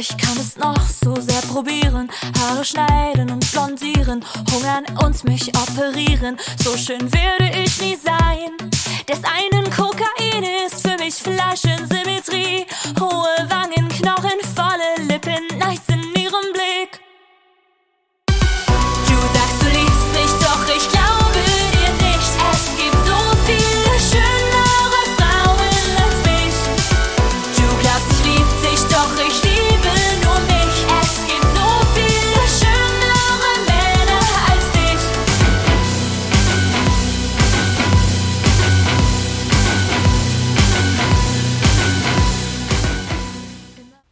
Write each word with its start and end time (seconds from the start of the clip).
Ich 0.00 0.16
kann 0.16 0.38
es 0.38 0.56
noch 0.56 0.80
so 0.80 1.14
sehr 1.16 1.42
probieren. 1.52 2.10
Haare 2.40 2.64
schneiden 2.64 3.28
und 3.28 3.52
blondieren. 3.52 4.24
Hungern 4.50 4.86
und 5.04 5.24
mich 5.24 5.52
operieren. 5.54 6.38
So 6.64 6.74
schön 6.78 7.12
werde 7.12 7.50
ich 7.62 7.82
nie 7.82 7.98
sein. 8.02 8.56
Des 9.06 9.18
einen 9.22 9.70
Kokain 9.70 10.42
ist 10.64 10.80
für 10.80 10.96
mich 10.96 11.16
Flaschensymmetrie. 11.16 12.64
Hohe 12.98 13.39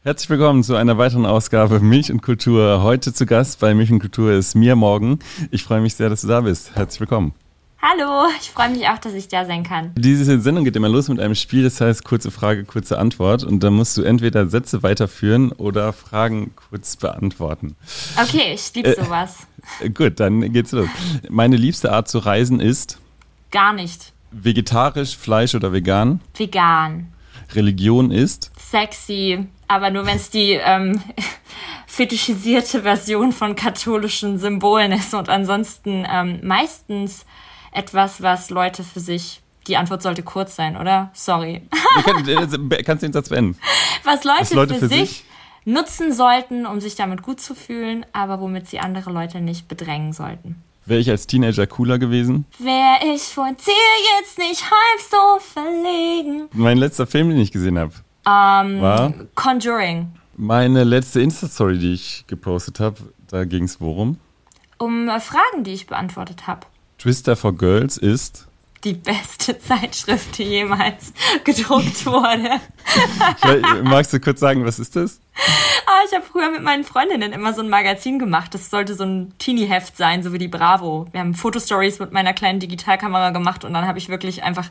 Herzlich 0.08 0.30
willkommen 0.30 0.64
zu 0.64 0.74
einer 0.74 0.96
weiteren 0.96 1.26
Ausgabe 1.26 1.80
Milch 1.80 2.10
und 2.10 2.22
Kultur. 2.22 2.82
Heute 2.82 3.12
zu 3.12 3.26
Gast 3.26 3.60
bei 3.60 3.74
Milch 3.74 3.92
und 3.92 3.98
Kultur 3.98 4.32
ist 4.32 4.54
Mia 4.54 4.74
Morgen. 4.74 5.18
Ich 5.50 5.64
freue 5.64 5.82
mich 5.82 5.96
sehr, 5.96 6.08
dass 6.08 6.22
du 6.22 6.28
da 6.28 6.40
bist. 6.40 6.74
Herzlich 6.74 7.00
willkommen. 7.00 7.34
Hallo, 7.82 8.26
ich 8.40 8.50
freue 8.50 8.70
mich 8.70 8.88
auch, 8.88 8.96
dass 8.96 9.12
ich 9.12 9.28
da 9.28 9.44
sein 9.44 9.64
kann. 9.64 9.92
Diese 9.98 10.40
Sendung 10.40 10.64
geht 10.64 10.76
immer 10.76 10.88
los 10.88 11.10
mit 11.10 11.20
einem 11.20 11.34
Spiel, 11.34 11.64
das 11.64 11.78
heißt 11.82 12.04
kurze 12.04 12.30
Frage, 12.30 12.64
kurze 12.64 12.98
Antwort. 12.98 13.44
Und 13.44 13.62
da 13.62 13.70
musst 13.70 13.98
du 13.98 14.02
entweder 14.02 14.48
Sätze 14.48 14.82
weiterführen 14.82 15.52
oder 15.52 15.92
Fragen 15.92 16.52
kurz 16.56 16.96
beantworten. 16.96 17.76
Okay, 18.18 18.54
ich 18.54 18.74
liebe 18.74 18.96
sowas. 18.98 19.46
Äh, 19.80 19.90
Gut, 19.94 20.20
dann 20.20 20.54
geht's 20.54 20.72
los. 20.72 20.88
Meine 21.28 21.56
liebste 21.56 21.92
Art 21.92 22.08
zu 22.08 22.20
reisen 22.20 22.60
ist 22.60 22.98
Gar 23.50 23.74
nicht. 23.74 24.14
vegetarisch, 24.30 25.18
Fleisch 25.18 25.54
oder 25.54 25.74
vegan. 25.74 26.22
Vegan. 26.34 27.12
Religion 27.54 28.10
ist 28.10 28.50
Sexy. 28.58 29.46
Aber 29.68 29.90
nur 29.90 30.06
wenn 30.06 30.16
es 30.16 30.30
die 30.30 30.52
ähm, 30.52 31.00
fetischisierte 31.86 32.82
Version 32.82 33.32
von 33.32 33.54
katholischen 33.56 34.38
Symbolen 34.38 34.92
ist 34.92 35.14
und 35.14 35.28
ansonsten 35.28 36.06
ähm, 36.10 36.40
meistens 36.42 37.24
etwas, 37.72 38.22
was 38.22 38.50
Leute 38.50 38.82
für 38.84 39.00
sich. 39.00 39.40
Die 39.66 39.76
Antwort 39.76 40.02
sollte 40.02 40.22
kurz 40.22 40.56
sein, 40.56 40.78
oder? 40.78 41.10
Sorry. 41.12 41.62
Du 41.96 42.02
kannst, 42.02 42.28
äh, 42.72 42.82
kannst 42.82 43.02
den 43.02 43.12
Satz 43.12 43.28
beenden. 43.28 43.58
Was 44.04 44.24
Leute, 44.24 44.40
Was 44.40 44.52
Leute 44.54 44.74
für, 44.74 44.80
für 44.80 44.88
sich, 44.88 45.08
sich- 45.10 45.24
nutzen 45.66 46.14
sollten, 46.14 46.64
um 46.64 46.80
sich 46.80 46.94
damit 46.94 47.22
gut 47.22 47.38
zu 47.40 47.54
fühlen, 47.54 48.06
aber 48.14 48.40
womit 48.40 48.66
sie 48.68 48.78
andere 48.80 49.12
Leute 49.12 49.42
nicht 49.42 49.68
bedrängen 49.68 50.14
sollten. 50.14 50.62
Wäre 50.86 51.00
ich 51.00 51.10
als 51.10 51.26
Teenager 51.26 51.66
cooler 51.66 51.98
gewesen? 51.98 52.46
Wär 52.58 53.00
ich 53.14 53.20
vor 53.24 53.48
dir 53.48 53.74
jetzt 54.20 54.38
nicht 54.38 54.62
halb 54.62 55.00
so 55.10 55.38
verlegen. 55.60 56.48
Mein 56.54 56.78
letzter 56.78 57.06
Film, 57.06 57.28
den 57.28 57.38
ich 57.40 57.52
gesehen 57.52 57.78
habe, 57.78 57.92
Ähm, 58.28 58.80
war 58.80 59.12
Conjuring. 59.34 60.12
meine 60.36 60.84
letzte 60.84 61.20
Insta-Story, 61.20 61.78
die 61.78 61.94
ich 61.94 62.24
gepostet 62.26 62.80
habe. 62.80 62.96
Da 63.28 63.44
ging 63.44 63.64
es 63.64 63.80
worum? 63.80 64.18
Um 64.78 65.08
äh, 65.08 65.20
Fragen, 65.20 65.64
die 65.64 65.72
ich 65.72 65.86
beantwortet 65.86 66.46
habe. 66.46 66.66
Twister 66.98 67.36
for 67.36 67.56
Girls 67.56 67.96
ist. 67.96 68.47
Die 68.84 68.94
beste 68.94 69.58
Zeitschrift, 69.58 70.38
die 70.38 70.44
jemals 70.44 71.12
gedruckt 71.44 72.06
wurde. 72.06 72.60
Magst 73.82 74.12
du 74.12 74.20
kurz 74.20 74.38
sagen, 74.38 74.64
was 74.64 74.78
ist 74.78 74.94
das? 74.94 75.20
Ah, 75.86 76.04
ich 76.06 76.14
habe 76.14 76.24
früher 76.24 76.50
mit 76.50 76.62
meinen 76.62 76.84
Freundinnen 76.84 77.32
immer 77.32 77.52
so 77.54 77.62
ein 77.62 77.68
Magazin 77.68 78.18
gemacht. 78.18 78.54
Das 78.54 78.70
sollte 78.70 78.94
so 78.94 79.04
ein 79.04 79.32
Teenie-Heft 79.38 79.96
sein, 79.96 80.22
so 80.22 80.32
wie 80.32 80.38
die 80.38 80.48
Bravo. 80.48 81.08
Wir 81.12 81.20
haben 81.20 81.34
Fotostories 81.34 81.98
mit 81.98 82.12
meiner 82.12 82.34
kleinen 82.34 82.60
Digitalkamera 82.60 83.30
gemacht 83.30 83.64
und 83.64 83.72
dann 83.72 83.86
habe 83.86 83.98
ich 83.98 84.08
wirklich 84.08 84.42
einfach 84.44 84.68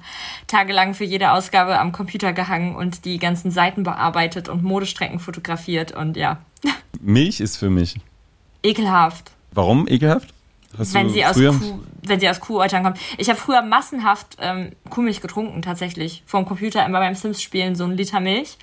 tagelang 0.48 0.94
für 0.94 1.04
jede 1.04 1.32
Ausgabe 1.32 1.80
am 1.80 1.92
Computer 1.92 2.34
gehangen 2.34 2.76
und 2.76 3.04
die 3.04 3.18
ganzen 3.18 3.52
Seiten 3.52 3.84
bearbeitet 3.84 4.48
und 4.48 4.64
Modestrecken 4.64 5.20
fotografiert 5.20 5.92
und 5.92 6.16
ja, 6.18 6.38
Milch 7.02 7.40
ist 7.42 7.58
für 7.58 7.70
mich. 7.70 7.96
ekelhaft. 8.64 9.32
Warum 9.52 9.88
ekelhaft? 9.88 10.34
Hast 10.78 10.94
wenn 10.94 11.10
sie, 11.10 11.26
aus 11.26 11.36
Kuh, 11.36 11.80
wenn 12.04 12.20
sie 12.20 12.30
aus 12.30 12.40
Kuhäutern 12.40 12.84
kommt. 12.84 13.00
Ich 13.18 13.30
habe 13.30 13.40
früher 13.40 13.62
massenhaft 13.62 14.38
ähm, 14.40 14.72
Kuhmilch 14.90 15.22
getrunken, 15.22 15.62
tatsächlich. 15.62 16.24
Vor 16.26 16.42
dem 16.42 16.48
Computer 16.48 16.86
immer 16.86 17.00
beim 17.00 17.16
Sims-Spielen 17.16 17.76
so 17.76 17.86
ein 17.86 17.92
Liter 17.92 18.20
Milch. 18.20 18.58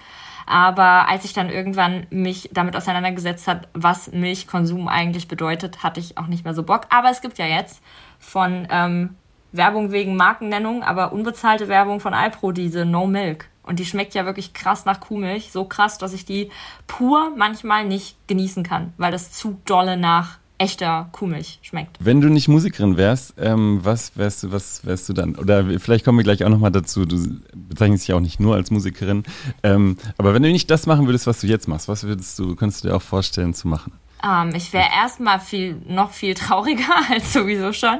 Aber 0.47 1.09
als 1.09 1.25
ich 1.25 1.33
dann 1.33 1.49
irgendwann 1.49 2.07
mich 2.11 2.51
damit 2.53 2.77
auseinandergesetzt 2.77 3.49
hat, 3.49 3.69
was 3.73 4.13
Milchkonsum 4.13 4.89
eigentlich 4.89 5.29
bedeutet, 5.29 5.83
hatte 5.83 6.01
ich 6.01 6.19
auch 6.19 6.27
nicht 6.27 6.45
mehr 6.45 6.55
so 6.55 6.63
Bock. 6.63 6.83
Aber 6.91 7.11
es 7.11 7.23
gibt 7.23 7.39
ja 7.39 7.47
jetzt 7.47 7.81
von 8.19 8.67
ähm, 8.71 9.17
Werbung 9.53 9.93
wegen 9.93 10.17
Markennennung, 10.17 10.83
aber 10.83 11.13
unbezahlte 11.13 11.69
Werbung 11.69 12.01
von 12.01 12.13
Alpro, 12.13 12.53
diese 12.53 12.85
No 12.85 13.07
Milk. 13.07 13.49
Und 13.63 13.79
die 13.79 13.87
schmeckt 13.87 14.15
ja 14.15 14.27
wirklich 14.27 14.53
krass 14.53 14.85
nach 14.85 15.01
Kuhmilch. 15.01 15.51
So 15.51 15.65
krass, 15.65 15.97
dass 15.97 16.13
ich 16.13 16.27
die 16.27 16.51
pur 16.87 17.33
manchmal 17.35 17.87
nicht 17.87 18.17
genießen 18.29 18.63
kann, 18.63 18.93
weil 18.99 19.13
das 19.13 19.33
zu 19.33 19.59
dolle 19.65 19.97
nach 19.97 20.39
echter 20.59 21.09
Kuhmilch 21.13 21.59
schmeckt. 21.63 21.97
Wenn 22.01 22.21
du 22.21 22.29
nicht 22.29 22.49
Musikerin 22.49 22.97
wärst, 22.97 23.35
ähm, 23.39 23.81
was 23.83 24.17
wärst 24.17 24.45
du, 24.45 24.53
was 24.53 24.85
wärst 24.87 25.09
du 25.09 25.13
dann? 25.13 25.35
Oder 25.35 25.79
vielleicht 25.81 26.05
kommen 26.05 26.19
wir 26.19 26.25
gleich 26.25 26.45
auch 26.45 26.49
nochmal 26.49 26.71
dazu, 26.71 27.05
du 27.05 27.41
bezeichnest 27.55 28.07
dich 28.07 28.15
auch 28.15 28.21
nicht 28.21 28.41
nur 28.41 28.55
als 28.55 28.71
Musikerin. 28.71 29.25
Ähm, 29.63 29.97
aber 30.17 30.33
wenn 30.35 30.43
du 30.43 30.51
nicht 30.51 30.71
das 30.71 30.87
machen 30.87 31.07
würdest, 31.07 31.27
was 31.27 31.41
du 31.41 31.47
jetzt 31.47 31.67
machst, 31.67 31.89
was 31.89 32.05
würdest 32.05 32.39
du, 32.39 32.55
könntest 32.55 32.85
du 32.85 32.89
dir 32.89 32.97
auch 32.97 33.03
vorstellen 33.03 33.55
zu 33.55 33.69
machen? 33.69 33.93
Ähm, 34.25 34.53
ich 34.55 34.73
wäre 34.73 34.89
erstmal 34.95 35.41
viel, 35.41 35.77
noch 35.89 36.13
viel 36.13 36.35
trauriger 36.35 36.95
als 37.11 37.33
sowieso 37.33 37.73
schon. 37.73 37.99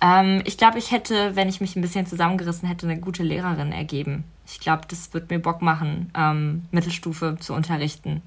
Ähm, 0.00 0.42
ich 0.44 0.58
glaube, 0.58 0.78
ich 0.78 0.90
hätte, 0.90 1.34
wenn 1.34 1.48
ich 1.48 1.60
mich 1.60 1.76
ein 1.76 1.82
bisschen 1.82 2.06
zusammengerissen 2.06 2.68
hätte, 2.68 2.86
eine 2.88 3.00
gute 3.00 3.22
Lehrerin 3.22 3.72
ergeben. 3.72 4.24
Ich 4.46 4.60
glaube, 4.60 4.82
das 4.88 5.12
wird 5.12 5.30
mir 5.30 5.38
Bock 5.38 5.62
machen, 5.62 6.10
ähm, 6.14 6.64
Mittelstufe 6.70 7.36
zu 7.40 7.54
unterrichten. 7.54 8.22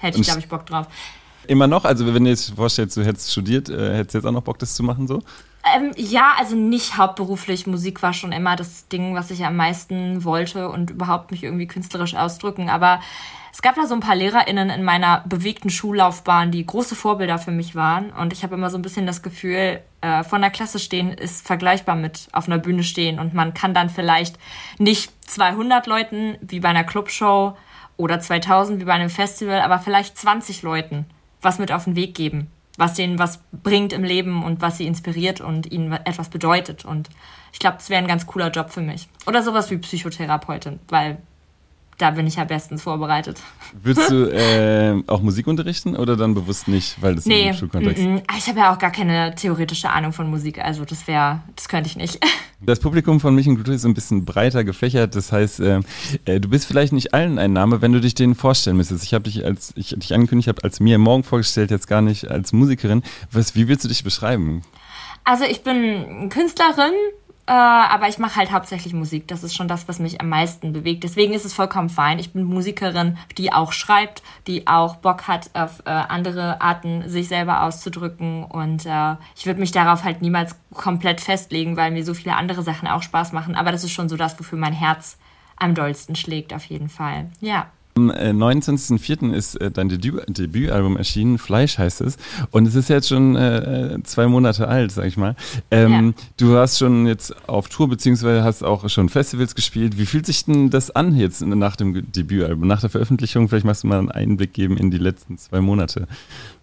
Hätte 0.00 0.18
ich, 0.18 0.24
glaube 0.24 0.40
ich, 0.40 0.48
Bock 0.48 0.66
drauf. 0.66 0.86
Immer 1.46 1.66
noch? 1.66 1.84
Also 1.84 2.12
wenn 2.14 2.24
du 2.24 2.30
jetzt 2.30 2.54
vorstellst, 2.54 2.96
du 2.96 3.04
hättest 3.04 3.32
studiert, 3.32 3.68
äh, 3.68 3.96
hättest 3.96 4.14
du 4.14 4.18
jetzt 4.18 4.26
auch 4.26 4.32
noch 4.32 4.42
Bock, 4.42 4.58
das 4.58 4.74
zu 4.74 4.82
machen 4.82 5.06
so? 5.06 5.22
Ähm, 5.76 5.92
ja, 5.96 6.32
also 6.38 6.56
nicht 6.56 6.96
hauptberuflich. 6.96 7.66
Musik 7.66 8.02
war 8.02 8.12
schon 8.12 8.32
immer 8.32 8.56
das 8.56 8.88
Ding, 8.88 9.14
was 9.14 9.30
ich 9.30 9.44
am 9.44 9.56
meisten 9.56 10.24
wollte 10.24 10.68
und 10.68 10.90
überhaupt 10.90 11.30
mich 11.30 11.44
irgendwie 11.44 11.68
künstlerisch 11.68 12.14
ausdrücken. 12.14 12.68
Aber 12.68 13.00
es 13.52 13.62
gab 13.62 13.76
da 13.76 13.86
so 13.86 13.94
ein 13.94 14.00
paar 14.00 14.16
LehrerInnen 14.16 14.70
in 14.70 14.82
meiner 14.82 15.22
bewegten 15.26 15.70
Schullaufbahn, 15.70 16.50
die 16.50 16.66
große 16.66 16.96
Vorbilder 16.96 17.38
für 17.38 17.52
mich 17.52 17.76
waren. 17.76 18.10
Und 18.10 18.32
ich 18.32 18.42
habe 18.42 18.54
immer 18.54 18.70
so 18.70 18.78
ein 18.78 18.82
bisschen 18.82 19.06
das 19.06 19.22
Gefühl, 19.22 19.80
äh, 20.00 20.24
von 20.24 20.40
der 20.40 20.50
Klasse 20.50 20.78
stehen 20.80 21.12
ist 21.12 21.46
vergleichbar 21.46 21.94
mit 21.94 22.28
auf 22.32 22.48
einer 22.48 22.58
Bühne 22.58 22.82
stehen. 22.82 23.20
Und 23.20 23.34
man 23.34 23.54
kann 23.54 23.72
dann 23.72 23.88
vielleicht 23.88 24.38
nicht 24.78 25.12
200 25.30 25.86
Leuten 25.86 26.38
wie 26.40 26.60
bei 26.60 26.70
einer 26.70 26.84
Clubshow 26.84 27.56
oder 27.96 28.18
2000 28.18 28.80
wie 28.80 28.84
bei 28.84 28.94
einem 28.94 29.10
Festival, 29.10 29.60
aber 29.60 29.78
vielleicht 29.78 30.18
20 30.18 30.62
Leuten 30.62 31.06
was 31.42 31.58
mit 31.58 31.72
auf 31.72 31.84
den 31.84 31.96
Weg 31.96 32.14
geben, 32.14 32.50
was 32.78 32.94
denen 32.94 33.18
was 33.18 33.40
bringt 33.52 33.92
im 33.92 34.04
Leben 34.04 34.42
und 34.42 34.62
was 34.62 34.78
sie 34.78 34.86
inspiriert 34.86 35.40
und 35.40 35.70
ihnen 35.70 35.92
etwas 35.92 36.30
bedeutet. 36.30 36.84
Und 36.84 37.10
ich 37.52 37.58
glaube, 37.58 37.76
das 37.76 37.90
wäre 37.90 38.00
ein 38.00 38.08
ganz 38.08 38.26
cooler 38.26 38.50
Job 38.50 38.70
für 38.70 38.80
mich. 38.80 39.08
Oder 39.26 39.42
sowas 39.42 39.70
wie 39.70 39.78
Psychotherapeutin, 39.78 40.80
weil 40.88 41.18
da 41.98 42.10
bin 42.10 42.26
ich 42.26 42.36
ja 42.36 42.44
bestens 42.44 42.82
vorbereitet. 42.82 43.38
Würdest 43.82 44.10
du 44.10 44.24
äh, 44.32 45.02
auch 45.06 45.22
Musik 45.22 45.46
unterrichten 45.46 45.96
oder 45.96 46.16
dann 46.16 46.34
bewusst 46.34 46.68
nicht, 46.68 47.00
weil 47.00 47.14
das 47.14 47.26
Nee, 47.26 47.48
im 47.48 47.54
Schulkontext 47.54 48.02
mm, 48.02 48.14
mm. 48.14 48.22
ich 48.36 48.48
habe 48.48 48.58
ja 48.58 48.74
auch 48.74 48.78
gar 48.78 48.90
keine 48.90 49.34
theoretische 49.34 49.90
Ahnung 49.90 50.12
von 50.12 50.28
Musik, 50.28 50.58
also 50.58 50.84
das 50.84 51.06
wäre, 51.06 51.40
das 51.56 51.68
könnte 51.68 51.88
ich 51.88 51.96
nicht. 51.96 52.18
Das 52.64 52.78
Publikum 52.78 53.18
von 53.18 53.34
Milch 53.34 53.48
und 53.48 53.56
Kultur 53.56 53.74
ist 53.74 53.84
ein 53.84 53.92
bisschen 53.92 54.24
breiter 54.24 54.62
gefächert. 54.62 55.16
Das 55.16 55.32
heißt, 55.32 55.58
äh, 55.58 55.80
äh, 56.26 56.38
du 56.38 56.48
bist 56.48 56.64
vielleicht 56.64 56.92
nicht 56.92 57.12
allen 57.12 57.40
ein 57.40 57.52
Name, 57.52 57.82
wenn 57.82 57.90
du 57.90 58.00
dich 58.00 58.14
denen 58.14 58.36
vorstellen 58.36 58.76
müsstest. 58.76 59.02
Ich 59.02 59.14
habe 59.14 59.24
dich 59.24 59.44
als 59.44 59.72
ich 59.74 59.88
dich 59.88 60.14
angekündigt, 60.14 60.46
habe 60.46 60.62
als 60.62 60.78
mir 60.78 60.96
morgen 60.98 61.24
vorgestellt, 61.24 61.72
jetzt 61.72 61.88
gar 61.88 62.02
nicht 62.02 62.30
als 62.30 62.52
Musikerin. 62.52 63.02
Was, 63.32 63.56
wie 63.56 63.66
willst 63.66 63.82
du 63.82 63.88
dich 63.88 64.04
beschreiben? 64.04 64.62
Also 65.24 65.44
ich 65.44 65.62
bin 65.62 66.28
Künstlerin, 66.28 66.92
äh, 67.46 67.52
aber 67.52 68.08
ich 68.08 68.18
mache 68.18 68.36
halt 68.36 68.52
hauptsächlich 68.52 68.94
Musik. 68.94 69.26
Das 69.26 69.42
ist 69.42 69.54
schon 69.54 69.66
das, 69.66 69.88
was 69.88 69.98
mich 69.98 70.20
am 70.20 70.28
meisten 70.28 70.72
bewegt. 70.72 71.02
Deswegen 71.02 71.34
ist 71.34 71.44
es 71.44 71.52
vollkommen 71.52 71.88
fein. 71.88 72.20
Ich 72.20 72.32
bin 72.32 72.44
Musikerin, 72.44 73.18
die 73.36 73.52
auch 73.52 73.72
schreibt, 73.72 74.22
die 74.46 74.68
auch 74.68 74.96
Bock 74.96 75.26
hat 75.26 75.50
auf 75.54 75.80
äh, 75.84 75.90
andere 75.90 76.60
Arten, 76.60 77.08
sich 77.08 77.26
selber 77.26 77.62
auszudrücken. 77.62 78.44
Und 78.44 78.86
äh, 78.86 79.16
ich 79.36 79.46
würde 79.46 79.58
mich 79.58 79.72
darauf 79.72 80.04
halt 80.04 80.22
niemals 80.22 80.56
komplett 80.72 81.20
festlegen, 81.20 81.76
weil 81.76 81.90
mir 81.90 82.04
so 82.04 82.14
viele 82.14 82.36
andere 82.36 82.62
Sachen 82.62 82.86
auch 82.86 83.02
Spaß 83.02 83.32
machen. 83.32 83.56
Aber 83.56 83.72
das 83.72 83.82
ist 83.82 83.92
schon 83.92 84.08
so 84.08 84.16
das, 84.16 84.38
wofür 84.38 84.58
mein 84.58 84.72
Herz 84.72 85.18
am 85.56 85.74
dollsten 85.74 86.14
schlägt, 86.14 86.54
auf 86.54 86.64
jeden 86.64 86.88
Fall. 86.88 87.30
Ja. 87.40 87.66
Am 87.94 88.10
29.04. 88.10 89.32
Äh, 89.32 89.36
ist 89.36 89.60
äh, 89.60 89.70
dein 89.70 89.88
Debüt 89.88 90.24
Debütalbum 90.26 90.96
erschienen, 90.96 91.38
Fleisch 91.38 91.78
heißt 91.78 92.00
es. 92.00 92.16
Und 92.50 92.66
es 92.66 92.74
ist 92.74 92.88
jetzt 92.88 93.08
schon 93.08 93.36
äh, 93.36 93.98
zwei 94.04 94.26
Monate 94.26 94.68
alt, 94.68 94.92
sag 94.92 95.06
ich 95.06 95.16
mal. 95.16 95.36
Ähm, 95.70 96.14
ja. 96.16 96.24
Du 96.38 96.56
hast 96.56 96.78
schon 96.78 97.06
jetzt 97.06 97.34
auf 97.48 97.68
Tour, 97.68 97.88
beziehungsweise 97.88 98.44
hast 98.44 98.62
auch 98.62 98.88
schon 98.88 99.08
Festivals 99.08 99.54
gespielt. 99.54 99.98
Wie 99.98 100.06
fühlt 100.06 100.26
sich 100.26 100.44
denn 100.44 100.70
das 100.70 100.90
an 100.90 101.16
jetzt 101.16 101.42
nach 101.42 101.76
dem 101.76 102.10
Debütalbum, 102.12 102.66
nach 102.66 102.80
der 102.80 102.90
Veröffentlichung? 102.90 103.48
Vielleicht 103.48 103.66
magst 103.66 103.82
du 103.82 103.88
mal 103.88 103.98
einen 103.98 104.10
Einblick 104.10 104.54
geben 104.54 104.76
in 104.76 104.90
die 104.90 104.98
letzten 104.98 105.36
zwei 105.36 105.60
Monate. 105.60 106.06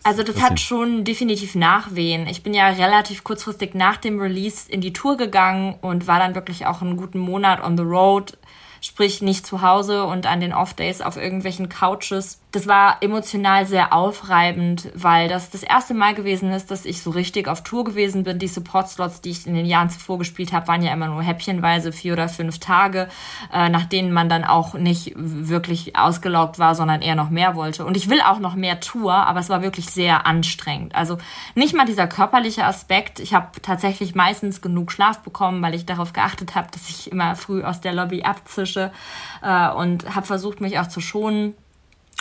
Also 0.04 0.24
das 0.24 0.42
hat 0.42 0.60
schon 0.60 1.04
definitiv 1.04 1.56
Nachwehen. 1.56 2.26
Ich 2.28 2.42
bin 2.42 2.54
ja 2.54 2.70
relativ 2.70 3.24
kurzfristig 3.24 3.74
nach 3.74 3.98
dem 3.98 4.20
Release 4.20 4.72
in 4.72 4.82
die 4.82 4.94
Tour 4.94 5.18
gegangen 5.18 5.76
und 5.82 6.08
war 6.08 6.20
dann 6.20 6.36
wirklich 6.36 6.66
auch 6.66 6.82
einen 6.82 6.96
guten 6.96 7.20
Monat 7.20 7.62
on 7.62 7.78
the 7.78 7.84
road 7.84 8.38
sprich 8.82 9.22
nicht 9.22 9.46
zu 9.46 9.62
Hause 9.62 10.06
und 10.06 10.26
an 10.26 10.40
den 10.40 10.54
Off-Days 10.54 11.02
auf 11.02 11.18
irgendwelchen 11.18 11.70
Couches 11.70 12.40
das 12.52 12.66
war 12.66 12.98
emotional 13.02 13.68
sehr 13.68 13.94
aufreibend, 13.94 14.90
weil 14.96 15.30
das 15.30 15.52
das 15.52 15.62
erste 15.62 15.94
Mal 15.94 16.16
gewesen 16.16 16.52
ist, 16.52 16.72
dass 16.72 16.84
ich 16.84 17.04
so 17.04 17.12
richtig 17.12 17.48
auf 17.48 17.64
Tour 17.64 17.84
gewesen 17.84 18.24
bin. 18.24 18.40
Die 18.40 18.48
Support-Slots, 18.48 19.22
die 19.22 19.30
ich 19.30 19.46
in 19.46 19.54
den 19.54 19.68
Jahren 19.68 19.92
zuvor 19.92 20.18
gespielt 20.18 20.52
habe, 20.52 20.68
waren 20.68 20.82
ja 20.82 20.92
immer 20.92 21.08
nur 21.08 21.22
häppchenweise 21.22 21.92
vier 21.92 22.14
oder 22.14 22.28
fünf 22.28 22.58
Tage, 22.58 23.08
äh, 23.54 23.70
nach 23.70 23.86
denen 23.86 24.12
man 24.12 24.30
dann 24.30 24.44
auch 24.44 24.74
nicht 24.74 25.14
wirklich 25.16 25.96
ausgelaugt 25.96 26.58
war, 26.58 26.74
sondern 26.74 27.04
eher 27.04 27.14
noch 27.14 27.30
mehr 27.30 27.56
wollte. 27.56 27.86
Und 27.86 27.96
ich 27.96 28.10
will 28.10 28.22
auch 28.22 28.40
noch 28.40 28.56
mehr 28.56 28.80
Tour, 28.80 29.14
aber 29.14 29.40
es 29.40 29.50
war 29.50 29.62
wirklich 29.62 29.92
sehr 29.92 30.26
anstrengend. 30.26 30.96
Also 30.96 31.20
nicht 31.54 31.76
mal 31.76 31.86
dieser 31.86 32.08
körperliche 32.08 32.66
Aspekt. 32.66 33.20
Ich 33.20 33.36
habe 33.36 33.62
tatsächlich 33.62 34.16
meistens 34.16 34.60
genug 34.60 34.92
Schlaf 34.92 35.20
bekommen, 35.20 35.62
weil 35.62 35.76
ich 35.76 35.86
darauf 35.86 36.14
geachtet 36.14 36.56
habe, 36.56 36.70
dass 36.72 36.90
ich 36.90 37.12
immer 37.12 37.36
früh 37.36 37.64
aus 37.64 37.80
der 37.80 37.94
Lobby 37.94 38.24
abzische 38.24 38.69
äh, 38.78 39.70
und 39.72 40.16
habe 40.16 40.26
versucht, 40.26 40.62
mich 40.62 40.80
auch 40.80 40.88
zu 40.88 41.02
schonen 41.02 41.56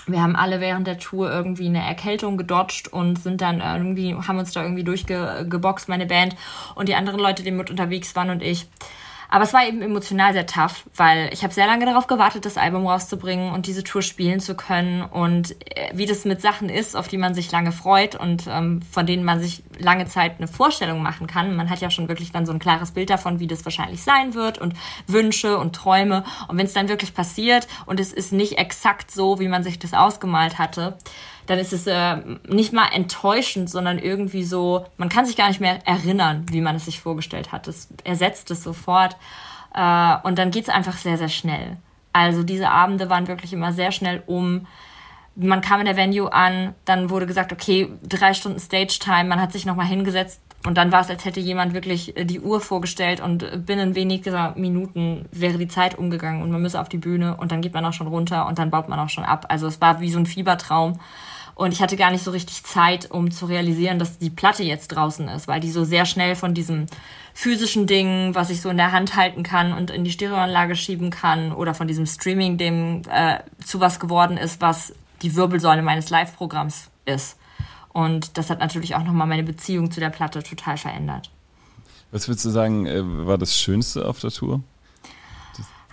wir 0.09 0.23
haben 0.23 0.37
alle 0.37 0.61
während 0.61 0.87
der 0.87 0.99
Tour 0.99 1.31
irgendwie 1.31 1.67
eine 1.67 1.85
Erkältung 1.85 2.37
gedodged 2.39 2.89
und 2.89 3.19
sind 3.19 3.41
dann 3.41 3.61
irgendwie, 3.61 4.15
haben 4.15 4.39
uns 4.39 4.53
da 4.53 4.63
irgendwie 4.63 4.85
durchgeboxt, 4.85 5.89
meine 5.89 6.07
Band 6.07 6.35
und 6.75 6.89
die 6.89 6.95
anderen 6.95 7.21
Leute, 7.21 7.43
die 7.43 7.51
mit 7.51 7.71
unterwegs 7.71 8.17
waren 8.17 8.31
und 8.31 8.43
ich. 8.43 8.67
Aber 9.29 9.45
es 9.45 9.53
war 9.53 9.67
eben 9.67 9.83
emotional 9.83 10.33
sehr 10.33 10.47
tough, 10.47 10.85
weil 10.97 11.31
ich 11.33 11.43
habe 11.45 11.53
sehr 11.53 11.67
lange 11.67 11.85
darauf 11.85 12.07
gewartet, 12.07 12.47
das 12.47 12.57
Album 12.57 12.87
rauszubringen 12.87 13.53
und 13.53 13.67
diese 13.67 13.85
Tour 13.85 14.01
spielen 14.01 14.41
zu 14.41 14.55
können. 14.55 15.03
Und 15.03 15.53
äh, 15.77 15.91
wie 15.93 16.07
das 16.07 16.25
mit 16.25 16.41
Sachen 16.41 16.69
ist, 16.71 16.97
auf 16.97 17.09
die 17.09 17.19
man 17.19 17.35
sich 17.35 17.53
lange 17.53 17.73
freut 17.73 18.15
und 18.15 18.47
ähm, 18.49 18.81
von 18.91 19.07
denen 19.07 19.25
man 19.25 19.41
sich 19.41 19.63
lange 19.79 20.07
Zeit 20.07 20.37
eine 20.39 20.49
Vorstellung 20.49 21.03
machen 21.03 21.27
kann. 21.27 21.57
Man 21.57 21.69
hat 21.69 21.81
ja 21.81 21.91
schon 21.91 22.09
wirklich 22.09 22.33
dann 22.33 22.47
so 22.47 22.53
ein 22.53 22.59
klares 22.59 22.93
Bild 22.93 23.11
davon, 23.11 23.39
wie 23.39 23.47
das 23.47 23.65
wahrscheinlich 23.65 24.03
sein 24.03 24.35
wird 24.35 24.59
und 24.59 24.75
Wünsche 25.07 25.59
und 25.59 25.75
Träume. 25.75 26.25
Und 26.49 26.57
wenn 26.57 26.67
es 26.67 26.73
dann 26.73 26.89
wirklich 26.89 27.15
passiert 27.15 27.69
und 27.85 28.01
es 28.01 28.13
ist 28.13 28.33
nicht 28.33 28.57
exakt 28.57 29.11
so, 29.11 29.39
wie 29.41 29.49
man 29.49 29.63
sich 29.63 29.79
das 29.79 29.93
ausgemalt 29.93 30.59
hatte, 30.59 30.97
dann 31.49 31.59
ist 31.59 31.73
es 31.73 31.87
äh, 31.87 32.19
nicht 32.47 32.75
mal 32.75 32.89
enttäuschend, 32.93 33.71
sondern 33.71 33.99
irgendwie 33.99 34.45
so, 34.45 34.85
man 34.99 35.09
kann 35.09 35.25
sich 35.25 35.35
gar 35.35 35.49
nicht 35.49 35.61
mehr 35.61 35.87
erinnern, 35.87 36.45
wie 36.51 36.61
man 36.61 36.77
es 36.77 36.85
sich 36.85 37.01
vorgestellt 37.01 37.53
hat. 37.53 37.67
Es 37.67 37.89
ersetzt 38.05 38.51
es 38.51 38.63
sofort 38.63 39.17
äh, 39.75 40.17
und 40.25 40.39
dann 40.39 40.51
geht 40.51 40.65
es 40.65 40.69
einfach 40.69 40.99
sehr, 40.99 41.17
sehr 41.17 41.31
schnell. 41.31 41.79
Also 42.13 42.43
diese 42.43 42.69
Abende 42.69 43.09
waren 43.09 43.29
wirklich 43.29 43.55
immer 43.55 43.73
sehr 43.73 43.93
schnell 43.93 44.23
um. 44.27 44.67
Man 45.37 45.63
kam 45.63 45.81
in 45.81 45.87
der 45.87 45.97
Venue 45.97 46.31
an, 46.31 46.75
dann 46.85 47.09
wurde 47.09 47.27
gesagt, 47.27 47.51
okay, 47.51 47.89
drei 48.03 48.35
Stunden 48.35 48.61
Stage 48.61 48.99
Time, 49.01 49.25
man 49.25 49.41
hat 49.41 49.53
sich 49.53 49.65
nochmal 49.65 49.87
hingesetzt, 49.87 50.43
und 50.67 50.77
dann 50.77 50.91
war 50.91 51.01
es, 51.01 51.09
als 51.09 51.25
hätte 51.25 51.41
jemand 51.41 51.73
wirklich 51.73 52.17
äh, 52.17 52.25
die 52.25 52.41
Uhr 52.41 52.61
vorgestellt 52.61 53.21
und 53.21 53.65
binnen 53.65 53.95
weniger 53.95 54.55
Minuten 54.57 55.27
wäre 55.31 55.57
die 55.57 55.69
Zeit 55.69 55.97
umgegangen 55.97 56.43
und 56.43 56.51
man 56.51 56.61
müsse 56.61 56.81
auf 56.81 56.89
die 56.89 56.99
Bühne 56.99 57.37
und 57.37 57.53
dann 57.53 57.63
geht 57.63 57.75
man 57.75 57.85
auch 57.85 57.93
schon 57.93 58.09
runter 58.09 58.47
und 58.47 58.59
dann 58.59 58.71
baut 58.71 58.89
man 58.89 58.99
auch 58.99 59.09
schon 59.09 59.25
ab. 59.25 59.47
Also 59.49 59.67
es 59.67 59.81
war 59.81 60.01
wie 60.01 60.11
so 60.11 60.19
ein 60.19 60.27
Fiebertraum. 60.27 60.99
Und 61.59 61.73
ich 61.73 61.83
hatte 61.83 61.97
gar 61.97 62.13
nicht 62.13 62.23
so 62.23 62.31
richtig 62.31 62.63
Zeit, 62.63 63.11
um 63.11 63.33
zu 63.33 63.47
realisieren, 63.47 63.99
dass 63.99 64.17
die 64.17 64.31
Platte 64.31 64.63
jetzt 64.63 64.89
draußen 64.89 65.27
ist, 65.27 65.49
weil 65.49 65.59
die 65.59 65.73
so 65.73 65.83
sehr 65.83 66.07
schnell 66.07 66.37
von 66.37 66.55
diesem 66.55 66.87
physischen 67.35 67.89
Ding, 67.89 68.33
was 68.37 68.51
ich 68.51 68.61
so 68.61 68.69
in 68.69 68.77
der 68.77 68.93
Hand 68.93 69.17
halten 69.17 69.43
kann 69.43 69.73
und 69.73 69.91
in 69.91 70.05
die 70.05 70.13
Stereoanlage 70.13 70.77
schieben 70.77 71.11
kann, 71.11 71.51
oder 71.51 71.75
von 71.75 71.89
diesem 71.89 72.07
Streaming-Ding 72.07 73.07
äh, 73.11 73.41
zu 73.65 73.81
was 73.81 73.99
geworden 73.99 74.37
ist, 74.37 74.61
was 74.61 74.95
die 75.21 75.35
Wirbelsäule 75.35 75.83
meines 75.83 76.11
Live-Programms 76.11 76.91
ist. 77.07 77.37
Und 77.93 78.39
das 78.39 78.51
hat 78.51 78.61
natürlich 78.61 78.95
auch 78.95 79.03
nochmal 79.03 79.27
meine 79.27 79.43
Beziehung 79.43 79.91
zu 79.91 79.99
der 79.99 80.11
Platte 80.11 80.45
total 80.45 80.77
verändert. 80.77 81.29
Was 82.13 82.29
würdest 82.29 82.45
du 82.45 82.51
sagen, 82.51 82.87
äh, 82.87 83.03
war 83.27 83.37
das 83.37 83.57
Schönste 83.57 84.07
auf 84.07 84.21
der 84.21 84.31
Tour? 84.31 84.63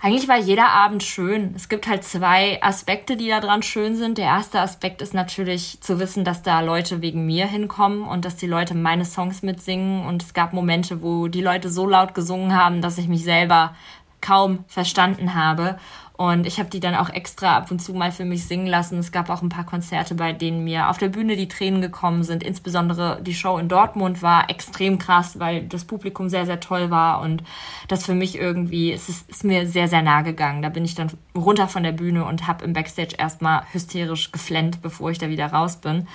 Eigentlich 0.02 0.28
war 0.28 0.38
jeder 0.38 0.68
Abend 0.68 1.02
schön. 1.02 1.54
Es 1.56 1.70
gibt 1.70 1.88
halt 1.88 2.04
zwei 2.04 2.62
Aspekte, 2.62 3.16
die 3.16 3.28
da 3.28 3.40
dran 3.40 3.62
schön 3.62 3.96
sind. 3.96 4.18
Der 4.18 4.26
erste 4.26 4.60
Aspekt 4.60 5.00
ist 5.00 5.14
natürlich 5.14 5.80
zu 5.80 5.98
wissen, 5.98 6.22
dass 6.22 6.42
da 6.42 6.60
Leute 6.60 7.00
wegen 7.00 7.24
mir 7.24 7.46
hinkommen 7.46 8.02
und 8.06 8.26
dass 8.26 8.36
die 8.36 8.46
Leute 8.46 8.74
meine 8.74 9.06
Songs 9.06 9.42
mitsingen. 9.42 10.04
Und 10.04 10.22
es 10.22 10.34
gab 10.34 10.52
Momente, 10.52 11.02
wo 11.02 11.28
die 11.28 11.40
Leute 11.40 11.70
so 11.70 11.86
laut 11.86 12.14
gesungen 12.14 12.54
haben, 12.54 12.82
dass 12.82 12.98
ich 12.98 13.08
mich 13.08 13.24
selber 13.24 13.74
kaum 14.20 14.64
verstanden 14.68 15.34
habe. 15.34 15.78
Und 16.16 16.46
ich 16.46 16.58
habe 16.58 16.70
die 16.70 16.80
dann 16.80 16.94
auch 16.94 17.10
extra 17.10 17.58
ab 17.58 17.70
und 17.70 17.80
zu 17.80 17.92
mal 17.92 18.10
für 18.10 18.24
mich 18.24 18.46
singen 18.46 18.66
lassen. 18.66 18.98
Es 18.98 19.12
gab 19.12 19.28
auch 19.28 19.42
ein 19.42 19.50
paar 19.50 19.66
Konzerte, 19.66 20.14
bei 20.14 20.32
denen 20.32 20.64
mir 20.64 20.88
auf 20.88 20.96
der 20.96 21.08
Bühne 21.08 21.36
die 21.36 21.48
Tränen 21.48 21.82
gekommen 21.82 22.22
sind. 22.22 22.42
Insbesondere 22.42 23.20
die 23.22 23.34
Show 23.34 23.58
in 23.58 23.68
Dortmund 23.68 24.22
war 24.22 24.48
extrem 24.48 24.98
krass, 24.98 25.38
weil 25.38 25.64
das 25.64 25.84
Publikum 25.84 26.30
sehr, 26.30 26.46
sehr 26.46 26.58
toll 26.58 26.90
war. 26.90 27.20
Und 27.20 27.42
das 27.88 28.06
für 28.06 28.14
mich 28.14 28.38
irgendwie, 28.38 28.92
es 28.92 29.10
ist, 29.10 29.28
ist 29.28 29.44
mir 29.44 29.66
sehr, 29.66 29.88
sehr 29.88 30.00
nah 30.00 30.22
gegangen. 30.22 30.62
Da 30.62 30.70
bin 30.70 30.86
ich 30.86 30.94
dann 30.94 31.10
runter 31.34 31.68
von 31.68 31.82
der 31.82 31.92
Bühne 31.92 32.24
und 32.24 32.46
habe 32.46 32.64
im 32.64 32.72
Backstage 32.72 33.16
erstmal 33.18 33.64
hysterisch 33.72 34.32
geflennt, 34.32 34.80
bevor 34.80 35.10
ich 35.10 35.18
da 35.18 35.28
wieder 35.28 35.52
raus 35.52 35.76
bin. 35.76 36.08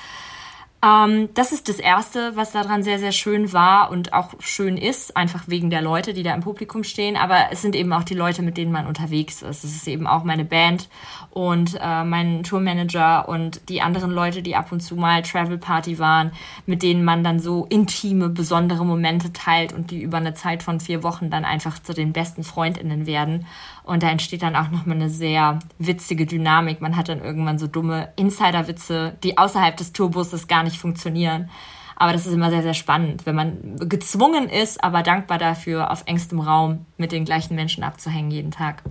Ähm, 0.84 1.30
das 1.36 1.52
ist 1.52 1.70
das 1.70 1.80
Erste, 1.80 2.36
was 2.36 2.54
daran 2.54 2.82
sehr, 2.82 2.98
sehr 2.98 3.12
schön 3.12 3.54
war 3.54 3.92
und 3.92 4.14
auch 4.14 4.34
schön 4.40 4.78
ist, 4.78 5.16
einfach 5.16 5.44
wegen 5.48 5.70
der 5.70 5.82
Leute, 5.82 6.14
die 6.14 6.24
da 6.24 6.34
im 6.34 6.42
Publikum 6.42 6.84
stehen. 6.84 7.16
Aber 7.18 7.50
es 7.52 7.62
sind 7.62 7.76
eben 7.76 7.94
auch 7.94 8.04
die 8.04 8.16
Leute, 8.16 8.42
mit 8.42 8.58
denen 8.58 8.72
man 8.72 8.88
unterwegs 8.88 9.44
ist. 9.44 9.64
Es 9.64 9.76
ist 9.76 9.88
eben 9.88 10.08
auch 10.08 10.24
meine 10.24 10.44
Band 10.44 10.90
und 11.30 11.78
äh, 11.80 12.04
mein 12.04 12.44
Tourmanager 12.44 13.30
und 13.30 13.70
die 13.70 13.82
anderen 13.82 14.12
Leute, 14.12 14.42
die 14.42 14.56
ab 14.56 14.72
und 14.72 14.80
zu 14.80 14.96
mal 14.96 15.22
Travel 15.22 15.60
Party 15.60 16.00
waren, 16.00 16.32
mit 16.66 16.82
denen 16.82 17.06
man 17.06 17.24
dann 17.24 17.40
so 17.40 17.66
intime, 17.70 18.30
besondere 18.30 18.84
Momente 18.84 19.32
teilt 19.34 19.74
und 19.74 19.92
die 19.92 20.02
über 20.02 20.18
eine 20.18 20.34
Zeit 20.34 20.64
von 20.64 20.80
vier 20.80 21.04
Wochen 21.04 21.30
dann 21.30 21.46
einfach 21.46 21.78
zu 21.78 21.94
den 21.94 22.12
besten 22.12 22.44
Freundinnen 22.44 23.06
werden. 23.06 23.46
Und 23.84 24.04
da 24.04 24.10
entsteht 24.10 24.44
dann 24.44 24.56
auch 24.56 24.70
nochmal 24.70 24.96
eine 24.96 25.10
sehr 25.10 25.60
witzige 25.80 26.26
Dynamik. 26.26 26.82
Man 26.82 26.96
hat 26.96 27.10
dann 27.10 27.22
irgendwann 27.22 27.58
so 27.58 27.68
dumme 27.68 28.10
Insider-Witze, 28.16 29.18
die 29.24 29.38
außerhalb 29.38 29.76
des 29.76 29.94
Tourbusses 29.94 30.48
gar 30.48 30.64
nicht 30.64 30.78
funktionieren. 30.78 31.50
Aber 31.96 32.14
das 32.14 32.26
ist 32.26 32.34
immer 32.34 32.50
sehr, 32.50 32.64
sehr 32.64 32.74
spannend, 32.74 33.26
wenn 33.26 33.36
man 33.36 33.78
gezwungen 33.88 34.50
ist, 34.50 34.84
aber 34.84 35.04
dankbar 35.04 35.38
dafür, 35.38 35.92
auf 35.92 36.04
engstem 36.08 36.40
Raum 36.40 36.86
mit 36.98 37.12
den 37.12 37.26
gleichen 37.26 37.56
Menschen 37.56 37.84
abzuhängen 37.84 38.32
jeden 38.32 38.52
Tag. 38.52 38.82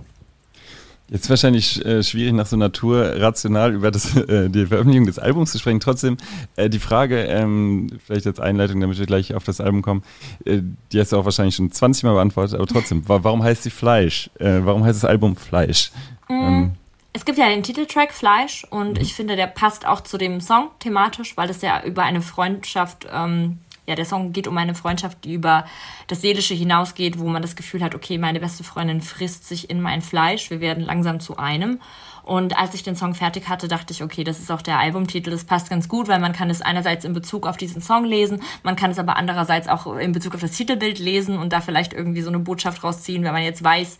Jetzt 1.11 1.29
wahrscheinlich 1.29 1.85
äh, 1.85 2.01
schwierig 2.03 2.31
nach 2.31 2.45
so 2.45 2.55
einer 2.55 2.71
Tour 2.71 3.03
rational 3.17 3.73
über 3.73 3.91
das, 3.91 4.15
äh, 4.15 4.49
die 4.49 4.65
Veröffentlichung 4.65 5.05
des 5.05 5.19
Albums 5.19 5.51
zu 5.51 5.59
sprechen. 5.59 5.81
Trotzdem 5.81 6.15
äh, 6.55 6.69
die 6.69 6.79
Frage, 6.79 7.23
ähm, 7.23 7.87
vielleicht 8.05 8.27
als 8.27 8.39
Einleitung, 8.39 8.79
damit 8.79 8.97
wir 8.97 9.05
gleich 9.05 9.35
auf 9.35 9.43
das 9.43 9.59
Album 9.59 9.81
kommen, 9.81 10.03
äh, 10.45 10.61
die 10.93 10.99
hast 11.01 11.11
du 11.11 11.17
auch 11.17 11.25
wahrscheinlich 11.25 11.55
schon 11.55 11.69
20 11.69 12.05
Mal 12.05 12.13
beantwortet, 12.13 12.55
aber 12.55 12.65
trotzdem, 12.65 13.07
wa 13.09 13.19
warum 13.23 13.43
heißt 13.43 13.63
sie 13.63 13.71
Fleisch? 13.71 14.29
Äh, 14.39 14.61
warum 14.63 14.85
heißt 14.85 15.03
das 15.03 15.09
Album 15.09 15.35
Fleisch? 15.35 15.91
Mm. 16.29 16.33
Ähm, 16.33 16.71
es 17.11 17.25
gibt 17.25 17.37
ja 17.37 17.49
den 17.49 17.61
Titeltrack 17.61 18.13
Fleisch 18.13 18.65
und 18.69 18.93
mhm. 18.93 19.01
ich 19.01 19.13
finde, 19.13 19.35
der 19.35 19.47
passt 19.47 19.85
auch 19.85 19.99
zu 19.99 20.17
dem 20.17 20.39
Song 20.39 20.69
thematisch, 20.79 21.35
weil 21.35 21.49
es 21.49 21.61
ja 21.61 21.83
über 21.83 22.03
eine 22.03 22.21
Freundschaft 22.21 23.05
ähm, 23.11 23.59
ja, 23.91 23.95
der 23.95 24.05
Song 24.05 24.31
geht 24.31 24.47
um 24.47 24.57
eine 24.57 24.73
Freundschaft, 24.73 25.23
die 25.25 25.33
über 25.33 25.65
das 26.07 26.21
Seelische 26.21 26.53
hinausgeht, 26.53 27.19
wo 27.19 27.27
man 27.27 27.41
das 27.41 27.57
Gefühl 27.57 27.83
hat, 27.83 27.93
okay, 27.93 28.17
meine 28.17 28.39
beste 28.39 28.63
Freundin 28.63 29.01
frisst 29.01 29.47
sich 29.47 29.69
in 29.69 29.81
mein 29.81 30.01
Fleisch, 30.01 30.49
wir 30.49 30.61
werden 30.61 30.83
langsam 30.83 31.19
zu 31.19 31.37
einem. 31.37 31.79
Und 32.23 32.57
als 32.57 32.73
ich 32.73 32.83
den 32.83 32.95
Song 32.95 33.15
fertig 33.15 33.49
hatte, 33.49 33.67
dachte 33.67 33.91
ich, 33.91 34.03
okay, 34.03 34.23
das 34.23 34.39
ist 34.39 34.51
auch 34.51 34.61
der 34.61 34.79
Albumtitel, 34.79 35.31
das 35.31 35.43
passt 35.43 35.69
ganz 35.69 35.89
gut, 35.89 36.07
weil 36.07 36.19
man 36.19 36.31
kann 36.31 36.49
es 36.49 36.61
einerseits 36.61 37.03
in 37.03 37.13
Bezug 37.13 37.45
auf 37.45 37.57
diesen 37.57 37.81
Song 37.81 38.05
lesen, 38.05 38.41
man 38.63 38.75
kann 38.75 38.91
es 38.91 38.99
aber 38.99 39.17
andererseits 39.17 39.67
auch 39.67 39.97
in 39.97 40.13
Bezug 40.13 40.35
auf 40.35 40.41
das 40.41 40.51
Titelbild 40.51 40.99
lesen 40.99 41.37
und 41.37 41.51
da 41.51 41.59
vielleicht 41.59 41.93
irgendwie 41.93 42.21
so 42.21 42.29
eine 42.29 42.39
Botschaft 42.39 42.83
rausziehen, 42.83 43.23
wenn 43.23 43.33
man 43.33 43.43
jetzt 43.43 43.63
weiß, 43.63 43.97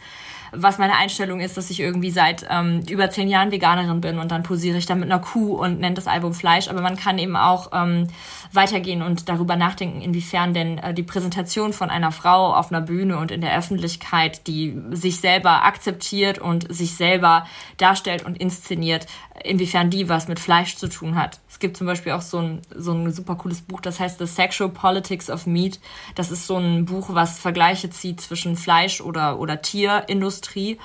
was 0.51 0.77
meine 0.77 0.95
Einstellung 0.97 1.39
ist, 1.39 1.57
dass 1.57 1.69
ich 1.69 1.79
irgendwie 1.79 2.11
seit 2.11 2.45
ähm, 2.49 2.83
über 2.89 3.09
zehn 3.09 3.27
Jahren 3.27 3.51
Veganerin 3.51 4.01
bin 4.01 4.19
und 4.19 4.31
dann 4.31 4.43
posiere 4.43 4.77
ich 4.77 4.85
da 4.85 4.95
mit 4.95 5.05
einer 5.05 5.21
Kuh 5.21 5.55
und 5.55 5.79
nenne 5.79 5.95
das 5.95 6.07
Album 6.07 6.33
Fleisch. 6.33 6.67
Aber 6.67 6.81
man 6.81 6.97
kann 6.97 7.17
eben 7.17 7.35
auch 7.35 7.71
ähm, 7.73 8.07
weitergehen 8.51 9.01
und 9.01 9.29
darüber 9.29 9.55
nachdenken, 9.55 10.01
inwiefern 10.01 10.53
denn 10.53 10.77
äh, 10.77 10.93
die 10.93 11.03
Präsentation 11.03 11.73
von 11.73 11.89
einer 11.89 12.11
Frau 12.11 12.53
auf 12.53 12.71
einer 12.71 12.81
Bühne 12.81 13.17
und 13.17 13.31
in 13.31 13.41
der 13.41 13.57
Öffentlichkeit, 13.57 14.45
die 14.47 14.77
sich 14.91 15.19
selber 15.19 15.63
akzeptiert 15.63 16.39
und 16.39 16.73
sich 16.73 16.95
selber 16.95 17.45
darstellt 17.77 18.25
und 18.25 18.37
inszeniert, 18.37 19.07
inwiefern 19.43 19.89
die 19.89 20.09
was 20.09 20.27
mit 20.27 20.39
Fleisch 20.39 20.75
zu 20.75 20.87
tun 20.87 21.15
hat. 21.15 21.39
Es 21.49 21.59
gibt 21.59 21.77
zum 21.77 21.87
Beispiel 21.87 22.13
auch 22.13 22.21
so 22.21 22.39
ein, 22.39 22.61
so 22.75 22.93
ein 22.93 23.11
super 23.11 23.35
cooles 23.35 23.61
Buch, 23.61 23.81
das 23.81 23.99
heißt 23.99 24.19
The 24.19 24.25
Sexual 24.25 24.69
Politics 24.69 25.29
of 25.29 25.45
Meat. 25.45 25.79
Das 26.15 26.31
ist 26.31 26.47
so 26.47 26.57
ein 26.57 26.85
Buch, 26.85 27.09
was 27.11 27.39
Vergleiche 27.39 27.89
zieht 27.89 28.21
zwischen 28.21 28.55
Fleisch 28.55 29.01
oder, 29.01 29.39
oder 29.39 29.61
Tierindustrie 29.61 30.77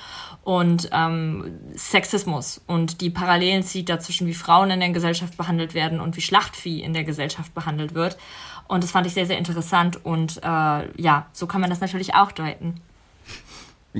und 0.43 0.89
ähm, 0.91 1.59
Sexismus 1.75 2.61
und 2.67 3.01
die 3.01 3.09
Parallelen 3.09 3.63
zieht 3.63 3.89
dazwischen, 3.89 4.27
wie 4.27 4.33
Frauen 4.33 4.71
in 4.71 4.79
der 4.79 4.89
Gesellschaft 4.89 5.37
behandelt 5.37 5.73
werden 5.73 5.99
und 5.99 6.15
wie 6.15 6.21
Schlachtvieh 6.21 6.81
in 6.81 6.93
der 6.93 7.03
Gesellschaft 7.03 7.53
behandelt 7.53 7.93
wird. 7.93 8.17
Und 8.67 8.83
das 8.83 8.91
fand 8.91 9.07
ich 9.07 9.13
sehr, 9.13 9.25
sehr 9.25 9.37
interessant 9.37 10.05
und 10.05 10.37
äh, 10.43 11.01
ja, 11.01 11.27
so 11.31 11.47
kann 11.47 11.61
man 11.61 11.69
das 11.69 11.79
natürlich 11.79 12.15
auch 12.15 12.31
deuten. 12.31 12.81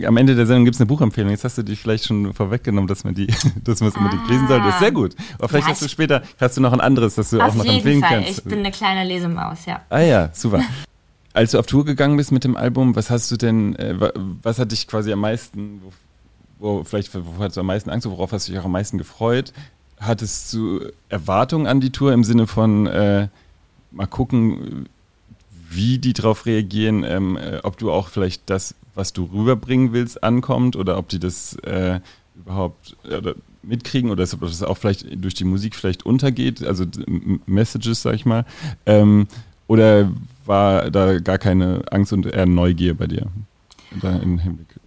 Am 0.05 0.17
Ende 0.17 0.35
der 0.35 0.45
Sendung 0.45 0.65
gibt 0.65 0.75
es 0.75 0.81
eine 0.81 0.87
Buchempfehlung. 0.87 1.31
Jetzt 1.31 1.43
hast 1.43 1.57
du 1.57 1.63
dich 1.63 1.79
vielleicht 1.79 2.05
schon 2.05 2.33
vorweggenommen, 2.33 2.87
dass 2.87 3.03
man 3.03 3.15
die, 3.15 3.27
dass 3.63 3.79
man 3.79 3.89
es 3.89 3.95
unbedingt 3.95 4.23
ah. 4.25 4.31
lesen 4.31 4.47
soll. 4.47 4.59
Das 4.59 4.73
ist 4.75 4.79
sehr 4.79 4.91
gut. 4.91 5.15
Aber 5.37 5.47
vielleicht 5.47 5.67
ja, 5.67 5.71
hast 5.73 5.81
du 5.81 5.89
später, 5.89 6.21
hast 6.39 6.57
du 6.57 6.61
noch 6.61 6.73
ein 6.73 6.81
anderes, 6.81 7.15
das 7.15 7.31
du 7.31 7.41
auch 7.41 7.55
noch 7.55 7.65
empfehlen 7.65 8.01
Fall. 8.01 8.23
kannst. 8.23 8.39
Ich 8.39 8.43
bin 8.43 8.59
eine 8.59 8.71
kleine 8.71 9.07
Lesemaus, 9.07 9.65
ja. 9.65 9.81
Ah 9.89 10.01
ja, 10.01 10.29
super. 10.33 10.61
Als 11.33 11.51
du 11.51 11.59
auf 11.59 11.67
Tour 11.67 11.85
gegangen 11.85 12.17
bist 12.17 12.31
mit 12.31 12.43
dem 12.43 12.57
Album, 12.57 12.95
was 12.95 13.09
hast 13.09 13.29
du 13.31 13.37
denn, 13.37 13.75
äh, 13.75 13.95
was 14.41 14.57
hat 14.59 14.71
dich 14.71 14.87
quasi 14.87 15.11
am 15.11 15.19
meisten, 15.19 15.81
wo, 16.59 16.77
wo 16.77 16.83
vielleicht, 16.83 17.13
wo 17.13 17.39
hattest 17.39 17.57
du 17.57 17.61
am 17.61 17.67
meisten 17.67 17.89
Angst, 17.89 18.09
worauf 18.09 18.31
hast 18.31 18.47
du 18.47 18.51
dich 18.51 18.59
auch 18.59 18.65
am 18.65 18.71
meisten 18.71 18.97
gefreut? 18.97 19.53
Hattest 19.99 20.53
du 20.53 20.81
Erwartungen 21.09 21.67
an 21.67 21.79
die 21.79 21.91
Tour 21.91 22.13
im 22.13 22.23
Sinne 22.23 22.47
von, 22.47 22.87
äh, 22.87 23.27
mal 23.91 24.07
gucken, 24.07 24.89
wie 25.69 25.99
die 25.99 26.13
darauf 26.13 26.45
reagieren, 26.45 27.03
ähm, 27.03 27.37
äh, 27.37 27.59
ob 27.63 27.77
du 27.77 27.91
auch 27.91 28.09
vielleicht 28.09 28.49
das, 28.49 28.75
was 28.95 29.13
du 29.13 29.25
rüberbringen 29.25 29.93
willst, 29.93 30.23
ankommt 30.23 30.75
oder 30.75 30.97
ob 30.97 31.09
die 31.09 31.19
das 31.19 31.55
äh, 31.63 31.99
überhaupt 32.35 32.95
äh, 33.09 33.33
mitkriegen 33.63 34.09
oder 34.09 34.23
ob 34.23 34.41
das 34.41 34.63
auch 34.63 34.77
vielleicht 34.77 35.05
durch 35.23 35.33
die 35.33 35.43
Musik 35.43 35.75
vielleicht 35.75 36.05
untergeht, 36.05 36.63
also 36.63 36.85
Messages, 37.45 38.01
sag 38.01 38.15
ich 38.15 38.25
mal. 38.25 38.45
Ähm, 38.85 39.27
oder 39.67 40.11
war 40.45 40.89
da 40.89 41.19
gar 41.19 41.37
keine 41.37 41.81
Angst 41.91 42.13
und 42.13 42.25
eher 42.25 42.45
Neugier 42.45 42.93
bei 42.95 43.07
dir? 43.07 43.27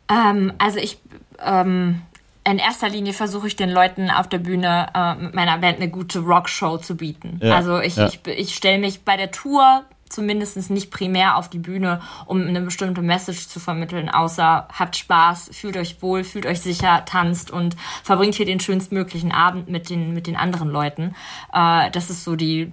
Ähm, 0.08 0.52
also 0.58 0.78
ich 0.78 0.98
ähm, 1.44 2.02
in 2.44 2.58
erster 2.58 2.88
Linie 2.88 3.12
versuche 3.12 3.46
ich 3.46 3.56
den 3.56 3.70
Leuten 3.70 4.10
auf 4.10 4.28
der 4.28 4.38
Bühne 4.38 4.86
äh, 4.94 5.14
mit 5.16 5.34
meiner 5.34 5.58
Band 5.58 5.76
eine 5.76 5.90
gute 5.90 6.20
Rockshow 6.20 6.78
zu 6.78 6.96
bieten. 6.96 7.38
Ja, 7.42 7.56
also 7.56 7.80
ich, 7.80 7.96
ja. 7.96 8.06
ich, 8.06 8.20
ich 8.26 8.54
stelle 8.54 8.78
mich 8.78 9.02
bei 9.02 9.16
der 9.16 9.30
Tour 9.30 9.84
zumindest 10.10 10.70
nicht 10.70 10.90
primär 10.90 11.36
auf 11.36 11.48
die 11.48 11.58
Bühne, 11.58 12.00
um 12.26 12.46
eine 12.46 12.60
bestimmte 12.60 13.00
Message 13.00 13.48
zu 13.48 13.60
vermitteln, 13.60 14.10
außer 14.10 14.68
habt 14.78 14.96
Spaß, 14.96 15.50
fühlt 15.52 15.76
euch 15.76 16.02
wohl, 16.02 16.24
fühlt 16.24 16.46
euch 16.46 16.60
sicher, 16.60 17.04
tanzt 17.06 17.50
und 17.50 17.76
verbringt 18.02 18.34
hier 18.34 18.46
den 18.46 18.60
schönstmöglichen 18.60 19.32
Abend 19.32 19.68
mit 19.68 19.88
den, 19.88 20.12
mit 20.12 20.26
den 20.26 20.36
anderen 20.36 20.68
Leuten. 20.68 21.14
Äh, 21.52 21.90
das 21.90 22.10
ist 22.10 22.24
so 22.24 22.36
die 22.36 22.70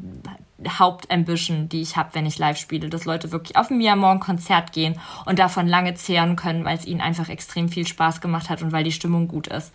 Hauptambition, 0.68 1.70
die 1.70 1.82
ich 1.82 1.96
habe, 1.98 2.10
wenn 2.14 2.26
ich 2.26 2.40
live 2.40 2.58
spiele, 2.58 2.90
dass 2.90 3.06
Leute 3.06 3.32
wirklich 3.32 3.56
auf 3.58 3.70
ein 3.70 3.78
Mia 3.78 3.96
Morgen 3.96 4.20
Konzert 4.20 4.74
gehen 4.74 5.00
und 5.26 5.40
davon 5.40 5.68
lange 5.68 5.94
zehren 5.94 6.36
können, 6.36 6.66
weil 6.66 6.78
es 6.78 6.86
ihnen 6.86 7.02
einfach 7.02 7.30
extrem 7.30 7.70
viel 7.70 7.86
Spaß 7.86 8.22
gemacht 8.22 8.50
hat 8.50 8.64
und 8.64 8.72
weil 8.72 8.84
die 8.84 8.92
Stimmung 8.92 9.28
gut 9.28 9.48
ist. 9.48 9.72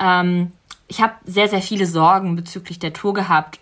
Ähm, 0.00 0.52
ich 0.88 1.00
habe 1.00 1.14
sehr, 1.24 1.48
sehr 1.48 1.62
viele 1.62 1.86
Sorgen 1.86 2.36
bezüglich 2.36 2.78
der 2.78 2.92
Tour 2.92 3.12
gehabt. 3.12 3.58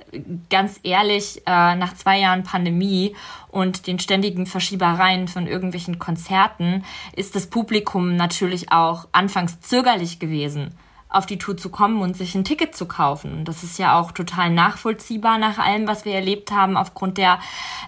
Ganz 0.50 0.78
ehrlich, 0.83 1.43
äh, 1.47 1.75
nach 1.75 1.95
zwei 1.95 2.19
Jahren 2.19 2.43
Pandemie 2.43 3.16
und 3.49 3.87
den 3.87 3.99
ständigen 3.99 4.47
Verschiebereien 4.47 5.28
von 5.28 5.47
irgendwelchen 5.47 5.99
Konzerten 5.99 6.85
ist 7.14 7.35
das 7.35 7.47
Publikum 7.47 8.16
natürlich 8.16 8.73
auch 8.73 9.07
anfangs 9.12 9.61
zögerlich 9.61 10.19
gewesen 10.19 10.75
auf 11.09 11.26
die 11.26 11.38
Tour 11.38 11.57
zu 11.57 11.69
kommen 11.69 12.02
und 12.02 12.16
sich 12.16 12.35
ein 12.35 12.45
Ticket 12.45 12.75
zu 12.75 12.87
kaufen. 12.87 13.45
Das 13.45 13.62
ist 13.62 13.78
ja 13.78 13.99
auch 13.99 14.11
total 14.11 14.50
nachvollziehbar 14.50 15.38
nach 15.38 15.59
allem, 15.59 15.87
was 15.87 16.04
wir 16.04 16.12
erlebt 16.12 16.50
haben 16.50 16.76
aufgrund 16.76 17.19
der 17.19 17.38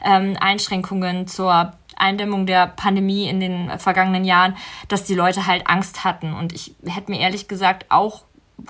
ähm, 0.05 0.37
Einschränkungen 0.39 1.27
zur 1.27 1.73
Eindämmung 1.97 2.47
der 2.47 2.69
Pandemie 2.69 3.29
in 3.29 3.41
den 3.41 3.79
vergangenen 3.81 4.25
Jahren, 4.25 4.57
dass 4.87 5.05
die 5.05 5.15
Leute 5.15 5.47
halt 5.47 5.67
Angst 5.67 6.05
hatten. 6.05 6.35
Und 6.35 6.53
ich 6.53 6.77
hätte 6.87 7.11
mir 7.11 7.19
ehrlich 7.19 7.49
gesagt 7.49 7.87
auch 7.89 8.23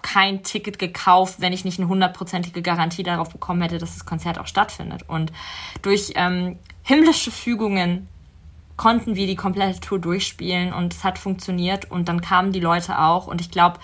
kein 0.02 0.42
Ticket 0.42 0.78
gekauft, 0.78 1.40
wenn 1.40 1.52
ich 1.52 1.64
nicht 1.64 1.78
eine 1.78 1.88
hundertprozentige 1.88 2.62
Garantie 2.62 3.02
darauf 3.02 3.30
bekommen 3.30 3.62
hätte, 3.62 3.78
dass 3.78 3.94
das 3.94 4.04
Konzert 4.04 4.38
auch 4.38 4.46
stattfindet. 4.46 5.04
Und 5.08 5.32
durch 5.82 6.12
ähm, 6.16 6.58
himmlische 6.82 7.30
Fügungen 7.30 8.08
konnten 8.76 9.16
wir 9.16 9.26
die 9.26 9.36
komplette 9.36 9.80
Tour 9.80 9.98
durchspielen 9.98 10.72
und 10.72 10.92
es 10.92 11.02
hat 11.02 11.18
funktioniert 11.18 11.90
und 11.90 12.08
dann 12.08 12.20
kamen 12.20 12.52
die 12.52 12.60
Leute 12.60 12.98
auch 12.98 13.26
und 13.26 13.40
ich 13.40 13.50
glaube, 13.50 13.78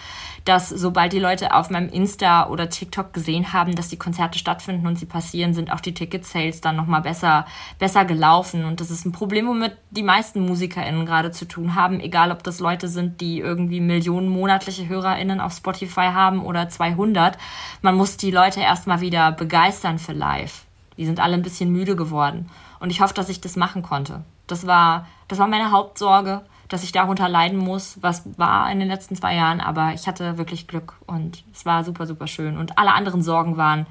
dass 0.45 0.69
sobald 0.69 1.13
die 1.13 1.19
Leute 1.19 1.55
auf 1.55 1.71
meinem 1.71 1.89
Insta 1.89 2.49
oder 2.49 2.69
TikTok 2.69 3.13
gesehen 3.13 3.53
haben, 3.53 3.75
dass 3.75 3.89
die 3.89 3.97
Konzerte 3.97 4.39
stattfinden 4.39 4.87
und 4.87 4.99
sie 4.99 5.07
passieren, 5.07 5.55
sind 5.55 5.73
auch 5.73 5.81
die 5.81 5.95
Ticket-Sales 5.95 6.61
dann 6.61 6.77
nochmal 6.77 7.01
besser, 7.01 7.47
besser 7.79 8.05
gelaufen 8.05 8.65
und 8.65 8.81
das 8.81 8.91
ist 8.91 9.07
ein 9.07 9.13
Problem, 9.13 9.47
womit 9.47 9.77
die 9.91 10.03
meisten 10.03 10.45
MusikerInnen 10.45 11.07
gerade 11.07 11.31
zu 11.31 11.47
tun 11.47 11.75
haben, 11.75 12.01
egal 12.01 12.31
ob 12.31 12.43
das 12.43 12.61
Leute 12.61 12.89
sind, 12.89 13.21
die 13.21 13.39
irgendwie 13.39 13.81
Millionen 13.81 14.29
monatliche 14.29 14.89
HörerInnen 14.89 15.41
auf 15.41 15.53
Spotify 15.53 16.09
haben 16.13 16.45
oder 16.45 16.69
200. 16.69 17.39
Man 17.81 17.95
muss 17.95 18.17
die 18.17 18.31
Leute 18.31 18.61
erstmal 18.61 19.01
wieder 19.01 19.33
begeistern 19.33 19.99
für 19.99 20.13
live. 20.13 20.65
Die 20.99 21.07
sind 21.07 21.21
alle 21.21 21.35
ein 21.35 21.43
bisschen 21.43 21.73
müde 21.73 21.97
geworden 21.97 22.51
und 22.81 22.91
ich 22.91 23.01
hoffe, 23.01 23.15
dass 23.15 23.29
ich 23.29 23.41
das 23.41 23.57
machen 23.57 23.83
konnte. 23.83 24.23
Das 24.47 24.67
war, 24.67 25.07
das 25.29 25.39
war 25.39 25.47
meine 25.47 25.71
Hauptsorge, 25.71 26.43
dass 26.69 26.83
ich 26.83 26.93
darunter 26.93 27.29
leiden 27.29 27.59
muss, 27.59 27.99
was 28.01 28.23
war 28.39 28.71
in 28.71 28.79
den 28.79 28.89
letzten 28.89 29.15
zwei 29.15 29.35
Jahren, 29.35 29.61
aber 29.61 29.93
ich 29.93 30.07
hatte 30.07 30.39
wirklich 30.39 30.67
Glück 30.67 30.95
und 31.07 31.45
es 31.53 31.67
war 31.67 31.85
super, 31.85 32.07
super 32.07 32.27
schön. 32.27 32.57
Und 32.57 32.79
alle 32.79 32.95
anderen 32.95 33.23
Sorgen 33.23 33.57
waren 33.57 33.87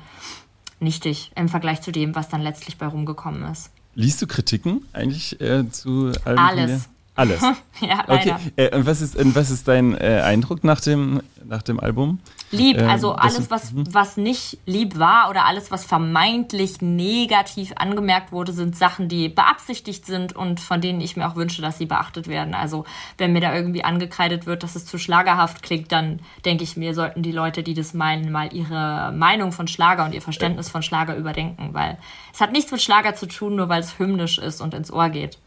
nichtig 0.79 1.31
im 1.35 1.47
Vergleich 1.47 1.81
zu 1.81 1.91
dem, 1.91 2.15
was 2.15 2.29
dann 2.29 2.41
letztlich 2.41 2.77
bei 2.77 2.87
rumgekommen 2.87 3.43
ist. 3.51 3.71
Liest 3.93 4.21
du 4.21 4.27
Kritiken 4.27 4.83
eigentlich 4.93 5.39
äh, 5.41 5.69
zu 5.69 6.11
allem? 6.25 6.39
Alles. 6.39 6.89
Alles. 7.21 7.41
ja, 7.81 8.03
leider. 8.07 8.35
Okay. 8.35 8.51
Äh, 8.55 8.75
und 8.75 8.87
was 8.87 9.01
ist, 9.01 9.15
und 9.15 9.35
was 9.35 9.51
ist 9.51 9.67
dein 9.67 9.93
äh, 9.93 10.21
Eindruck 10.25 10.63
nach 10.63 10.81
dem, 10.81 11.21
nach 11.45 11.61
dem 11.61 11.79
Album? 11.79 12.19
Lieb, 12.49 12.79
ähm, 12.79 12.89
also 12.89 13.13
alles, 13.13 13.51
was, 13.51 13.71
mhm. 13.71 13.93
was 13.93 14.17
nicht 14.17 14.57
lieb 14.65 14.97
war 14.97 15.29
oder 15.29 15.45
alles, 15.45 15.69
was 15.69 15.85
vermeintlich 15.85 16.81
negativ 16.81 17.73
angemerkt 17.75 18.31
wurde, 18.31 18.53
sind 18.53 18.75
Sachen, 18.75 19.07
die 19.07 19.29
beabsichtigt 19.29 20.05
sind 20.07 20.35
und 20.35 20.59
von 20.59 20.81
denen 20.81 20.99
ich 20.99 21.15
mir 21.15 21.27
auch 21.27 21.35
wünsche, 21.35 21.61
dass 21.61 21.77
sie 21.77 21.85
beachtet 21.85 22.27
werden. 22.27 22.55
Also 22.55 22.85
wenn 23.19 23.33
mir 23.33 23.41
da 23.41 23.53
irgendwie 23.53 23.83
angekreidet 23.83 24.47
wird, 24.47 24.63
dass 24.63 24.75
es 24.75 24.87
zu 24.87 24.97
schlagerhaft 24.97 25.61
klingt, 25.61 25.91
dann 25.91 26.21
denke 26.43 26.63
ich 26.63 26.75
mir, 26.75 26.95
sollten 26.95 27.21
die 27.21 27.31
Leute, 27.31 27.61
die 27.61 27.75
das 27.75 27.93
meinen, 27.93 28.31
mal 28.31 28.51
ihre 28.51 29.13
Meinung 29.15 29.51
von 29.51 29.67
Schlager 29.67 30.05
und 30.05 30.15
ihr 30.15 30.23
Verständnis 30.23 30.69
von 30.69 30.81
Schlager 30.81 31.15
überdenken, 31.15 31.69
weil 31.73 31.99
es 32.33 32.41
hat 32.41 32.51
nichts 32.51 32.71
mit 32.71 32.81
Schlager 32.81 33.13
zu 33.13 33.27
tun, 33.27 33.55
nur 33.55 33.69
weil 33.69 33.81
es 33.81 33.99
hymnisch 33.99 34.39
ist 34.39 34.59
und 34.59 34.73
ins 34.73 34.91
Ohr 34.91 35.09
geht. 35.09 35.37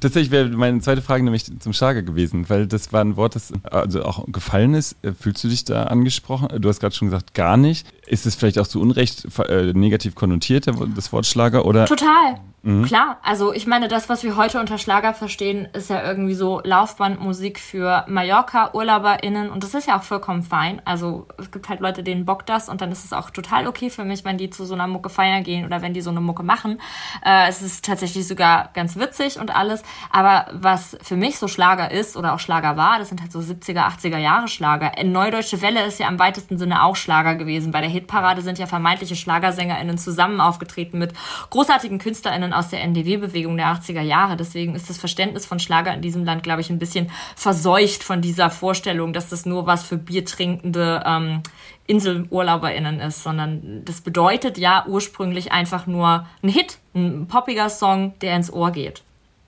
Tatsächlich 0.00 0.30
wäre 0.30 0.48
meine 0.48 0.80
zweite 0.80 1.02
Frage 1.02 1.22
nämlich 1.22 1.44
zum 1.60 1.72
Schlager 1.72 2.02
gewesen, 2.02 2.48
weil 2.48 2.66
das 2.66 2.92
war 2.92 3.02
ein 3.02 3.16
Wort, 3.16 3.36
das 3.36 3.52
also 3.64 4.04
auch 4.04 4.24
gefallen 4.26 4.74
ist. 4.74 4.96
Äh, 5.02 5.12
fühlst 5.12 5.44
du 5.44 5.48
dich 5.48 5.64
da 5.64 5.84
angesprochen? 5.84 6.60
Du 6.60 6.68
hast 6.68 6.80
gerade 6.80 6.94
schon 6.94 7.08
gesagt, 7.08 7.34
gar 7.34 7.56
nicht. 7.56 7.86
Ist 8.06 8.26
es 8.26 8.34
vielleicht 8.34 8.58
auch 8.58 8.66
zu 8.66 8.80
Unrecht 8.80 9.26
äh, 9.48 9.72
negativ 9.72 10.14
konnotiert, 10.14 10.66
das 10.94 11.12
Wort 11.12 11.26
Schlager? 11.26 11.64
Oder? 11.64 11.86
Total. 11.86 12.40
Mhm. 12.66 12.84
Klar, 12.84 13.18
also 13.22 13.52
ich 13.52 13.68
meine, 13.68 13.86
das, 13.86 14.08
was 14.08 14.24
wir 14.24 14.36
heute 14.36 14.58
unter 14.58 14.76
Schlager 14.76 15.14
verstehen, 15.14 15.68
ist 15.72 15.88
ja 15.88 16.02
irgendwie 16.02 16.34
so 16.34 16.60
Laufbandmusik 16.64 17.60
für 17.60 18.04
Mallorca-UrlauberInnen 18.08 19.50
und 19.50 19.62
das 19.62 19.74
ist 19.74 19.86
ja 19.86 19.96
auch 19.96 20.02
vollkommen 20.02 20.42
fein. 20.42 20.82
Also 20.84 21.28
es 21.38 21.52
gibt 21.52 21.68
halt 21.68 21.78
Leute, 21.78 22.02
denen 22.02 22.24
bockt 22.24 22.48
das 22.48 22.68
und 22.68 22.80
dann 22.80 22.90
ist 22.90 23.04
es 23.04 23.12
auch 23.12 23.30
total 23.30 23.68
okay 23.68 23.88
für 23.88 24.04
mich, 24.04 24.24
wenn 24.24 24.36
die 24.36 24.50
zu 24.50 24.64
so 24.64 24.74
einer 24.74 24.88
Mucke 24.88 25.10
feiern 25.10 25.44
gehen 25.44 25.64
oder 25.64 25.80
wenn 25.80 25.94
die 25.94 26.00
so 26.00 26.10
eine 26.10 26.20
Mucke 26.20 26.42
machen. 26.42 26.80
Äh, 27.24 27.48
es 27.48 27.62
ist 27.62 27.84
tatsächlich 27.84 28.26
sogar 28.26 28.70
ganz 28.74 28.96
witzig 28.96 29.38
und 29.38 29.54
alles. 29.54 29.84
Aber 30.10 30.46
was 30.52 30.98
für 31.02 31.14
mich 31.14 31.38
so 31.38 31.46
Schlager 31.46 31.92
ist 31.92 32.16
oder 32.16 32.34
auch 32.34 32.40
Schlager 32.40 32.76
war, 32.76 32.98
das 32.98 33.10
sind 33.10 33.20
halt 33.20 33.30
so 33.30 33.38
70er, 33.38 33.86
80er 33.86 34.18
Jahre 34.18 34.48
Schlager. 34.48 34.98
In 34.98 35.12
Neudeutsche 35.12 35.62
Welle 35.62 35.86
ist 35.86 36.00
ja 36.00 36.08
im 36.08 36.18
weitesten 36.18 36.58
Sinne 36.58 36.82
auch 36.82 36.96
Schlager 36.96 37.36
gewesen. 37.36 37.70
Bei 37.70 37.80
der 37.80 37.90
Hitparade 37.96 38.42
sind 38.42 38.58
ja 38.58 38.66
vermeintliche 38.66 39.16
Schlagersänger*innen 39.16 39.98
zusammen 39.98 40.40
aufgetreten 40.40 40.98
mit 40.98 41.12
großartigen 41.50 41.98
KünstlerInnen 41.98 42.52
aus 42.52 42.68
der 42.68 42.82
NDW-Bewegung 42.82 43.56
der 43.56 43.66
80er 43.66 44.02
Jahre. 44.02 44.36
Deswegen 44.36 44.74
ist 44.74 44.88
das 44.88 44.98
Verständnis 44.98 45.46
von 45.46 45.58
Schlager 45.58 45.92
in 45.92 46.02
diesem 46.02 46.24
Land, 46.24 46.42
glaube 46.42 46.60
ich, 46.60 46.70
ein 46.70 46.78
bisschen 46.78 47.10
verseucht 47.34 48.04
von 48.04 48.20
dieser 48.20 48.50
Vorstellung, 48.50 49.12
dass 49.12 49.28
das 49.28 49.46
nur 49.46 49.66
was 49.66 49.82
für 49.82 49.96
biertrinkende 49.96 51.02
ähm, 51.04 51.42
InselurlauberInnen 51.86 53.00
ist, 53.00 53.22
sondern 53.22 53.84
das 53.84 54.00
bedeutet 54.00 54.58
ja 54.58 54.84
ursprünglich 54.86 55.52
einfach 55.52 55.86
nur 55.86 56.26
ein 56.42 56.48
Hit, 56.48 56.78
ein 56.94 57.26
poppiger 57.28 57.70
Song, 57.70 58.14
der 58.20 58.36
ins 58.36 58.52
Ohr 58.52 58.70
geht. 58.70 59.02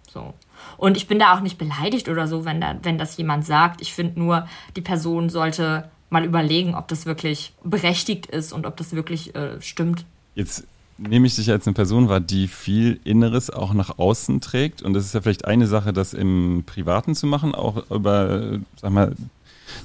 So. 0.08 0.34
Und 0.76 0.96
ich 0.96 1.06
bin 1.06 1.18
da 1.18 1.36
auch 1.36 1.40
nicht 1.40 1.58
beleidigt 1.58 2.08
oder 2.08 2.26
so, 2.26 2.44
wenn, 2.44 2.60
da, 2.60 2.76
wenn 2.82 2.98
das 2.98 3.16
jemand 3.16 3.44
sagt. 3.44 3.80
Ich 3.80 3.92
finde 3.92 4.18
nur, 4.18 4.48
die 4.76 4.80
Person 4.80 5.28
sollte 5.28 5.90
mal 6.10 6.24
überlegen, 6.24 6.74
ob 6.74 6.88
das 6.88 7.06
wirklich 7.06 7.52
berechtigt 7.62 8.26
ist 8.26 8.52
und 8.52 8.66
ob 8.66 8.76
das 8.76 8.92
wirklich 8.92 9.34
äh, 9.34 9.60
stimmt. 9.60 10.04
Jetzt 10.34 10.64
nehme 10.98 11.26
ich 11.26 11.36
dich 11.36 11.50
als 11.50 11.66
eine 11.66 11.74
Person 11.74 12.08
wahr, 12.08 12.20
die 12.20 12.48
viel 12.48 12.98
Inneres 13.04 13.50
auch 13.50 13.72
nach 13.72 13.98
außen 13.98 14.40
trägt. 14.40 14.82
Und 14.82 14.94
das 14.94 15.04
ist 15.04 15.14
ja 15.14 15.20
vielleicht 15.20 15.44
eine 15.44 15.66
Sache, 15.66 15.92
das 15.92 16.12
im 16.12 16.64
Privaten 16.66 17.14
zu 17.14 17.26
machen, 17.26 17.54
auch 17.54 17.90
über, 17.90 18.58
sag 18.80 18.90
mal, 18.90 19.14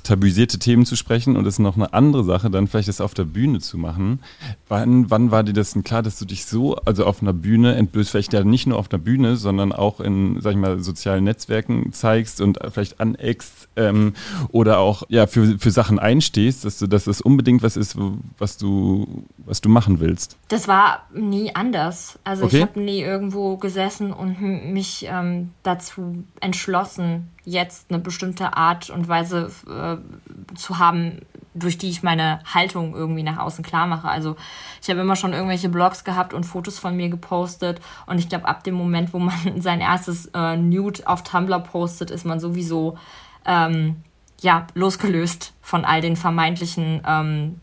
tabuisierte 0.03 0.59
Themen 0.59 0.85
zu 0.85 0.95
sprechen 0.95 1.35
und 1.35 1.45
es 1.45 1.55
ist 1.55 1.59
noch 1.59 1.75
eine 1.75 1.93
andere 1.93 2.23
Sache, 2.23 2.49
dann 2.49 2.67
vielleicht 2.67 2.87
das 2.87 3.01
auf 3.01 3.13
der 3.13 3.25
Bühne 3.25 3.59
zu 3.59 3.77
machen. 3.77 4.19
Wann, 4.67 5.09
wann 5.09 5.31
war 5.31 5.43
dir 5.43 5.53
das 5.53 5.73
denn 5.73 5.83
klar, 5.83 6.01
dass 6.01 6.17
du 6.19 6.25
dich 6.25 6.45
so, 6.45 6.75
also 6.75 7.05
auf 7.05 7.21
einer 7.21 7.33
Bühne 7.33 7.75
entblößt, 7.75 8.11
vielleicht 8.11 8.33
ja 8.33 8.43
nicht 8.43 8.67
nur 8.67 8.77
auf 8.77 8.87
der 8.87 8.97
Bühne, 8.97 9.35
sondern 9.35 9.71
auch 9.71 9.99
in, 9.99 10.39
sag 10.41 10.51
ich 10.51 10.57
mal, 10.57 10.79
sozialen 10.79 11.23
Netzwerken 11.23 11.93
zeigst 11.93 12.41
und 12.41 12.59
vielleicht 12.71 12.99
aneckst 12.99 13.69
ähm, 13.75 14.13
oder 14.49 14.79
auch 14.79 15.03
ja 15.09 15.27
für, 15.27 15.57
für 15.59 15.71
Sachen 15.71 15.99
einstehst, 15.99 16.65
dass 16.65 16.79
du, 16.79 16.87
dass 16.87 17.05
das 17.05 17.21
unbedingt 17.21 17.63
was 17.63 17.77
ist, 17.77 17.97
was 18.37 18.57
du, 18.57 19.25
was 19.37 19.61
du 19.61 19.69
machen 19.69 19.99
willst? 19.99 20.37
Das 20.47 20.67
war 20.67 21.07
nie 21.13 21.55
anders. 21.55 22.19
Also 22.23 22.45
okay. 22.45 22.57
ich 22.57 22.61
habe 22.61 22.79
nie 22.79 23.01
irgendwo 23.01 23.57
gesessen 23.57 24.13
und 24.13 24.41
mich 24.41 25.07
ähm, 25.09 25.51
dazu 25.63 26.23
entschlossen, 26.39 27.29
jetzt 27.45 27.89
eine 27.89 27.99
bestimmte 27.99 28.55
Art 28.55 28.89
und 28.89 29.07
Weise 29.07 29.51
äh, 29.67 30.55
zu 30.55 30.79
haben, 30.79 31.21
durch 31.53 31.77
die 31.77 31.89
ich 31.89 32.01
meine 32.01 32.39
Haltung 32.51 32.95
irgendwie 32.95 33.23
nach 33.23 33.37
außen 33.37 33.63
klar 33.63 33.85
mache. 33.85 34.07
Also 34.07 34.35
ich 34.81 34.89
habe 34.89 35.01
immer 35.01 35.15
schon 35.15 35.33
irgendwelche 35.33 35.69
Blogs 35.69 36.03
gehabt 36.03 36.33
und 36.33 36.45
Fotos 36.45 36.79
von 36.79 36.95
mir 36.95 37.09
gepostet 37.09 37.79
und 38.05 38.17
ich 38.17 38.29
glaube, 38.29 38.47
ab 38.47 38.63
dem 38.63 38.75
Moment, 38.75 39.13
wo 39.13 39.19
man 39.19 39.35
sein 39.61 39.81
erstes 39.81 40.27
äh, 40.33 40.57
Nude 40.57 41.05
auf 41.05 41.23
Tumblr 41.23 41.59
postet, 41.59 42.11
ist 42.11 42.25
man 42.25 42.39
sowieso 42.39 42.97
ähm, 43.45 44.03
ja, 44.41 44.67
losgelöst 44.73 45.53
von 45.61 45.85
all 45.85 46.01
den 46.01 46.15
vermeintlichen 46.15 47.01
ähm, 47.07 47.61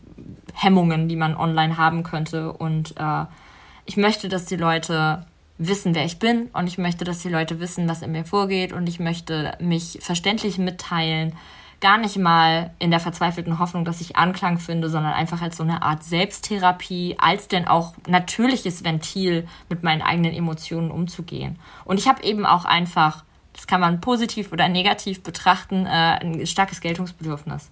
Hemmungen, 0.53 1.07
die 1.07 1.15
man 1.15 1.35
online 1.35 1.77
haben 1.77 2.03
könnte. 2.03 2.53
Und 2.53 2.95
äh, 2.97 3.25
ich 3.85 3.97
möchte, 3.97 4.29
dass 4.29 4.45
die 4.45 4.57
Leute 4.57 5.25
wissen, 5.67 5.93
wer 5.93 6.05
ich 6.05 6.17
bin 6.17 6.49
und 6.53 6.67
ich 6.67 6.77
möchte, 6.77 7.05
dass 7.05 7.19
die 7.19 7.29
Leute 7.29 7.59
wissen, 7.59 7.87
was 7.87 8.01
in 8.01 8.11
mir 8.11 8.25
vorgeht 8.25 8.73
und 8.73 8.87
ich 8.89 8.99
möchte 8.99 9.55
mich 9.59 9.99
verständlich 10.01 10.57
mitteilen. 10.57 11.35
Gar 11.81 11.99
nicht 11.99 12.17
mal 12.17 12.71
in 12.79 12.91
der 12.91 12.99
verzweifelten 12.99 13.59
Hoffnung, 13.59 13.85
dass 13.85 14.01
ich 14.01 14.15
Anklang 14.15 14.57
finde, 14.59 14.89
sondern 14.89 15.13
einfach 15.13 15.41
als 15.41 15.57
so 15.57 15.63
eine 15.63 15.83
Art 15.83 16.03
Selbsttherapie, 16.03 17.15
als 17.19 17.47
denn 17.47 17.67
auch 17.67 17.93
natürliches 18.07 18.83
Ventil 18.83 19.47
mit 19.69 19.83
meinen 19.83 20.01
eigenen 20.01 20.33
Emotionen 20.33 20.91
umzugehen. 20.91 21.59
Und 21.85 21.99
ich 21.99 22.07
habe 22.07 22.23
eben 22.23 22.45
auch 22.45 22.65
einfach, 22.65 23.23
das 23.53 23.67
kann 23.67 23.81
man 23.81 24.01
positiv 24.01 24.51
oder 24.51 24.67
negativ 24.67 25.21
betrachten, 25.21 25.85
äh, 25.85 25.89
ein 25.89 26.45
starkes 26.47 26.81
Geltungsbedürfnis. 26.81 27.69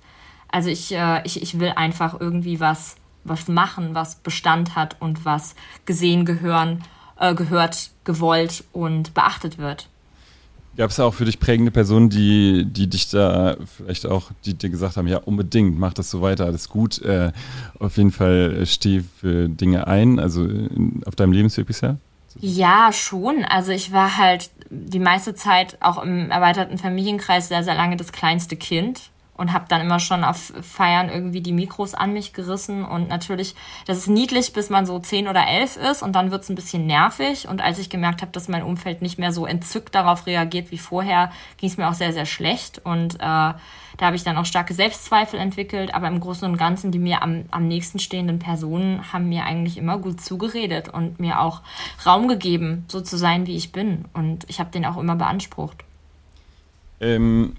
Also 0.52 0.70
ich, 0.70 0.92
äh, 0.92 1.22
ich, 1.24 1.42
ich 1.42 1.60
will 1.60 1.74
einfach 1.76 2.20
irgendwie 2.20 2.60
was, 2.60 2.98
was 3.24 3.48
machen, 3.48 3.96
was 3.96 4.16
Bestand 4.16 4.76
hat 4.76 4.96
und 5.00 5.26
was 5.26 5.56
gesehen 5.86 6.26
gehören 6.26 6.84
äh, 7.20 7.34
gehört, 7.36 7.92
gewollt 8.04 8.64
und 8.74 9.14
beachtet 9.14 9.58
wird. 9.58 9.88
Gab 10.78 10.92
es 10.92 11.00
auch 11.00 11.14
für 11.14 11.26
dich 11.26 11.40
prägende 11.40 11.72
Personen, 11.72 12.10
die, 12.10 12.66
die 12.66 12.88
dich 12.88 13.10
da 13.10 13.58
vielleicht 13.76 14.06
auch, 14.06 14.32
die 14.46 14.54
dir 14.54 14.70
gesagt 14.70 14.96
haben, 14.98 15.08
ja, 15.08 15.18
unbedingt, 15.18 15.78
mach 15.78 15.94
das 15.94 16.10
so 16.10 16.22
weiter, 16.22 16.46
alles 16.46 16.70
gut. 16.70 17.02
Äh, 17.02 17.32
auf 17.80 17.98
jeden 17.98 18.12
Fall 18.12 18.66
steh 18.66 19.02
für 19.20 19.50
Dinge 19.50 19.88
ein, 19.88 20.20
also 20.20 20.46
in, 20.46 21.02
auf 21.06 21.16
deinem 21.16 21.34
Lebensweg 21.34 21.68
bisher? 21.68 21.98
Ja, 22.40 22.92
schon. 22.94 23.44
Also 23.44 23.72
ich 23.72 23.92
war 23.92 24.18
halt 24.18 24.52
die 24.70 25.00
meiste 25.00 25.36
Zeit 25.36 25.78
auch 25.82 26.02
im 26.02 26.32
erweiterten 26.32 26.78
Familienkreis 26.78 27.50
sehr, 27.50 27.64
sehr 27.64 27.76
lange 27.76 27.98
das 27.98 28.12
kleinste 28.12 28.56
Kind 28.56 29.10
und 29.40 29.54
habe 29.54 29.66
dann 29.70 29.80
immer 29.80 30.02
schon 30.02 30.26
auf 30.26 30.52
Feiern 30.62 31.08
irgendwie 31.08 31.40
die 31.40 31.54
Mikros 31.54 31.94
an 31.94 32.12
mich 32.12 32.34
gerissen. 32.34 32.84
Und 32.84 33.08
natürlich, 33.08 33.56
das 33.88 34.00
ist 34.00 34.08
niedlich, 34.08 34.52
bis 34.52 34.70
man 34.70 34.86
so 34.86 35.00
zehn 35.00 35.30
oder 35.30 35.48
elf 35.48 35.78
ist 35.78 36.04
und 36.04 36.14
dann 36.14 36.30
wird's 36.30 36.50
ein 36.50 36.56
bisschen 36.56 36.86
nervig. 36.86 37.48
Und 37.48 37.62
als 37.62 37.80
ich 37.80 37.90
gemerkt 37.90 38.22
habe, 38.22 38.34
dass 38.34 38.50
mein 38.50 38.64
Umfeld 38.64 39.02
nicht 39.02 39.18
mehr 39.18 39.32
so 39.32 39.46
entzückt 39.46 39.96
darauf 39.96 40.28
reagiert 40.28 40.72
wie 40.72 40.78
vorher, 40.78 41.32
ging 41.56 41.70
es 41.70 41.78
mir 41.78 41.88
auch 41.88 41.94
sehr, 41.94 42.12
sehr 42.12 42.26
schlecht. 42.26 42.82
Und 42.84 43.16
äh, 43.16 43.18
da 43.20 43.58
habe 44.02 44.18
ich 44.18 44.24
dann 44.24 44.36
auch 44.36 44.46
starke 44.46 44.74
Selbstzweifel 44.74 45.40
entwickelt, 45.40 45.94
aber 45.94 46.10
im 46.10 46.20
Großen 46.20 46.46
und 46.50 46.58
Ganzen 46.58 46.92
die 46.92 47.00
mir 47.00 47.24
am, 47.24 47.46
am 47.50 47.66
nächsten 47.66 48.00
stehenden 48.00 48.40
Personen 48.40 49.14
haben 49.14 49.30
mir 49.30 49.46
eigentlich 49.46 49.78
immer 49.78 50.00
gut 50.00 50.20
zugeredet 50.20 50.90
und 50.90 51.22
mir 51.22 51.40
auch 51.40 51.62
Raum 52.06 52.28
gegeben, 52.28 52.84
so 52.90 53.00
zu 53.00 53.18
sein, 53.18 53.48
wie 53.48 53.56
ich 53.56 53.72
bin. 53.72 54.04
Und 54.12 54.44
ich 54.50 54.60
habe 54.60 54.72
den 54.72 54.86
auch 54.86 54.98
immer 54.98 55.16
beansprucht. 55.16 55.86
Ähm 57.00 57.56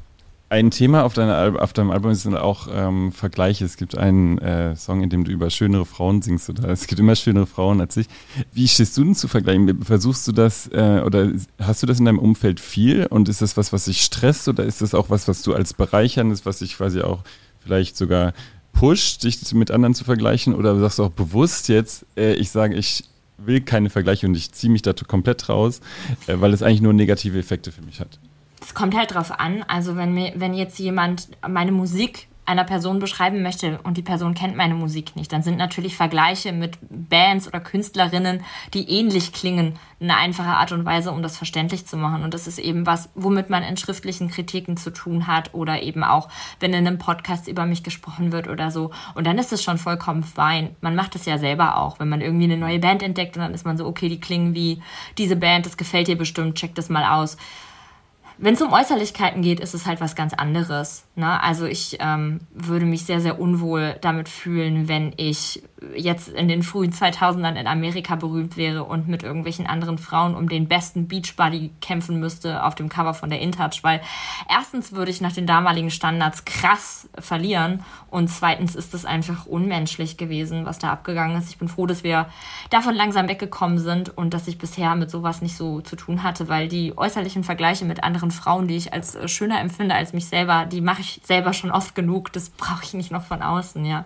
ein 0.51 0.73
Thema 0.73 1.05
auf, 1.05 1.15
deiner, 1.15 1.63
auf 1.63 1.73
deinem 1.73 1.93
Album 1.93 2.13
sind 2.13 2.37
auch 2.37 2.67
ähm, 2.73 3.13
Vergleiche. 3.13 3.65
Es 3.65 3.77
gibt 3.77 3.97
einen 3.97 4.39
äh, 4.39 4.75
Song, 4.75 5.01
in 5.01 5.09
dem 5.09 5.23
du 5.23 5.31
über 5.31 5.49
schönere 5.49 5.87
Frauen 5.87 6.23
singst 6.23 6.51
oder 6.51 6.69
es 6.69 6.89
gibt 6.89 7.01
immer 7.01 7.15
schönere 7.15 7.47
Frauen 7.47 7.81
als 7.81 7.97
ich. 7.97 8.09
Wie 8.53 8.67
stehst 8.67 8.97
du 8.97 9.05
denn 9.05 9.15
zu 9.15 9.29
vergleichen? 9.29 9.85
Versuchst 9.85 10.27
du 10.27 10.33
das 10.33 10.67
äh, 10.73 11.03
oder 11.07 11.31
hast 11.61 11.85
du 11.85 11.87
das 11.87 12.01
in 12.01 12.05
deinem 12.05 12.19
Umfeld 12.19 12.59
viel 12.59 13.07
und 13.07 13.29
ist 13.29 13.43
das 13.43 13.57
was, 13.57 13.73
was 13.73 13.85
dich 13.85 14.03
stresst 14.03 14.49
oder 14.49 14.65
ist 14.65 14.83
das 14.83 14.93
auch 14.93 15.09
was, 15.09 15.29
was 15.29 15.43
du 15.43 15.55
als 15.55 15.73
bereicherndes, 15.73 16.45
was 16.45 16.59
dich 16.59 16.77
quasi 16.77 17.01
auch 17.01 17.21
vielleicht 17.61 17.97
sogar 17.97 18.33
pusht, 18.73 19.23
dich 19.23 19.55
mit 19.55 19.71
anderen 19.71 19.95
zu 19.95 20.03
vergleichen 20.03 20.57
oder 20.57 20.77
sagst 20.81 20.99
du 20.99 21.05
auch 21.05 21.11
bewusst 21.11 21.69
jetzt, 21.69 22.05
äh, 22.17 22.35
ich 22.35 22.51
sage, 22.51 22.75
ich 22.75 23.05
will 23.39 23.61
keine 23.61 23.89
Vergleiche 23.89 24.27
und 24.27 24.35
ich 24.35 24.51
ziehe 24.51 24.73
mich 24.73 24.83
da 24.83 24.93
komplett 24.95 25.49
raus, 25.49 25.81
äh, 26.27 26.41
weil 26.41 26.53
es 26.53 26.63
eigentlich 26.63 26.83
nur 26.83 26.93
negative 26.93 27.39
Effekte 27.39 27.71
für 27.71 27.83
mich 27.83 28.01
hat? 28.01 28.19
Es 28.61 28.75
kommt 28.75 28.97
halt 28.97 29.15
drauf 29.15 29.39
an. 29.39 29.65
Also 29.69 29.97
wenn 29.97 30.13
mir, 30.13 30.33
wenn 30.37 30.55
jetzt 30.55 30.79
jemand 30.79 31.29
meine 31.47 31.73
Musik 31.73 32.29
einer 32.51 32.65
Person 32.65 32.99
beschreiben 32.99 33.43
möchte 33.43 33.79
und 33.85 33.97
die 33.97 34.03
Person 34.03 34.35
kennt 34.35 34.57
meine 34.57 34.75
Musik 34.75 35.15
nicht, 35.15 35.33
dann 35.33 35.43
sind 35.43 35.57
natürlich 35.57 35.97
Vergleiche 35.97 36.53
mit 36.53 36.79
Bands 36.91 37.47
oder 37.47 37.61
Künstlerinnen, 37.61 38.43
die 38.75 38.91
ähnlich 38.91 39.33
klingen, 39.33 39.79
eine 40.01 40.17
einfache 40.17 40.49
Art 40.49 40.73
und 40.73 40.85
Weise, 40.85 41.13
um 41.13 41.23
das 41.23 41.37
verständlich 41.37 41.87
zu 41.87 41.97
machen. 41.97 42.25
Und 42.25 42.35
das 42.35 42.49
ist 42.49 42.59
eben 42.59 42.87
was, 42.87 43.09
womit 43.15 43.51
man 43.51 43.63
in 43.63 43.77
schriftlichen 43.77 44.31
Kritiken 44.31 44.77
zu 44.77 44.91
tun 44.91 45.29
hat 45.29 45.55
oder 45.55 45.83
eben 45.83 46.03
auch, 46.03 46.29
wenn 46.59 46.73
in 46.73 46.87
einem 46.87 46.99
Podcast 46.99 47.47
über 47.47 47.67
mich 47.67 47.85
gesprochen 47.85 48.33
wird 48.33 48.49
oder 48.49 48.73
so. 48.73 48.91
Und 49.15 49.29
dann 49.29 49.39
ist 49.39 49.53
es 49.53 49.63
schon 49.63 49.79
vollkommen 49.79 50.25
fein. 50.25 50.75
Man 50.81 50.97
macht 50.97 51.15
es 51.15 51.27
ja 51.27 51.39
selber 51.39 51.77
auch, 51.77 52.01
wenn 52.01 52.09
man 52.09 52.21
irgendwie 52.21 52.45
eine 52.45 52.57
neue 52.57 52.81
Band 52.81 53.05
entdeckt 53.05 53.37
und 53.37 53.43
dann 53.43 53.55
ist 53.55 53.65
man 53.65 53.79
so, 53.79 53.87
okay, 53.87 54.09
die 54.09 54.21
klingen 54.21 54.55
wie 54.55 54.83
diese 55.19 55.37
Band, 55.37 55.67
das 55.67 55.77
gefällt 55.77 56.09
dir 56.09 56.19
bestimmt, 56.19 56.57
check 56.57 56.75
das 56.75 56.89
mal 56.89 57.05
aus. 57.05 57.37
Wenn 58.43 58.55
es 58.55 58.63
um 58.63 58.73
Äußerlichkeiten 58.73 59.43
geht, 59.43 59.61
ist 59.61 59.75
es 59.75 59.85
halt 59.85 60.01
was 60.01 60.15
ganz 60.15 60.33
anderes. 60.33 61.05
Ne? 61.21 61.43
Also 61.43 61.67
ich 61.67 61.99
ähm, 62.01 62.41
würde 62.53 62.87
mich 62.87 63.05
sehr, 63.05 63.21
sehr 63.21 63.39
unwohl 63.39 63.97
damit 64.01 64.29
fühlen, 64.29 64.89
wenn 64.89 65.13
ich 65.17 65.63
jetzt 65.95 66.29
in 66.29 66.49
den 66.49 66.63
frühen 66.63 66.93
2000ern 66.93 67.59
in 67.59 67.67
Amerika 67.67 68.17
berühmt 68.17 68.57
wäre 68.57 68.85
und 68.85 69.09
mit 69.09 69.23
irgendwelchen 69.23 69.67
anderen 69.67 69.99
Frauen 69.99 70.35
um 70.35 70.49
den 70.49 70.69
besten 70.69 71.09
Beachbody 71.09 71.71
kämpfen 71.81 72.21
müsste 72.21 72.65
auf 72.65 72.75
dem 72.75 72.89
Cover 72.89 73.15
von 73.15 73.31
der 73.31 73.41
InTouch, 73.41 73.83
weil 73.83 74.01
erstens 74.49 74.93
würde 74.93 75.11
ich 75.11 75.21
nach 75.21 75.33
den 75.33 75.47
damaligen 75.47 75.91
Standards 75.91 76.45
krass 76.45 77.09
verlieren 77.19 77.83
und 78.11 78.29
zweitens 78.29 78.75
ist 78.75 78.93
es 78.95 79.05
einfach 79.05 79.47
unmenschlich 79.47 80.17
gewesen, 80.17 80.67
was 80.67 80.79
da 80.79 80.91
abgegangen 80.91 81.39
ist. 81.39 81.49
Ich 81.49 81.59
bin 81.59 81.69
froh, 81.69 81.87
dass 81.87 82.05
wir 82.05 82.27
davon 82.69 82.95
langsam 82.95 83.29
weggekommen 83.29 83.79
sind 83.79 84.17
und 84.17 84.35
dass 84.35 84.49
ich 84.49 84.59
bisher 84.59 84.95
mit 84.97 85.11
sowas 85.11 85.41
nicht 85.41 85.57
so 85.57 85.81
zu 85.81 85.97
tun 85.97 86.23
hatte, 86.23 86.49
weil 86.49 86.69
die 86.69 86.97
äußerlichen 86.97 87.45
Vergleiche 87.45 87.85
mit 87.85 88.05
anderen 88.05 88.31
Frauen, 88.31 88.69
die 88.69 88.77
ich 88.77 88.93
als 88.93 89.17
schöner 89.31 89.61
empfinde 89.61 89.95
als 89.95 90.13
mich 90.13 90.27
selber, 90.27 90.67
die 90.67 90.81
mache 90.81 91.01
ich 91.01 91.10
selber 91.25 91.53
schon 91.53 91.71
oft 91.71 91.95
genug. 91.95 92.33
Das 92.33 92.51
brauche 92.51 92.85
ich 92.85 92.95
nicht 92.95 93.11
noch 93.11 93.25
von 93.25 93.43
außen, 93.43 93.85
ja. 93.85 94.05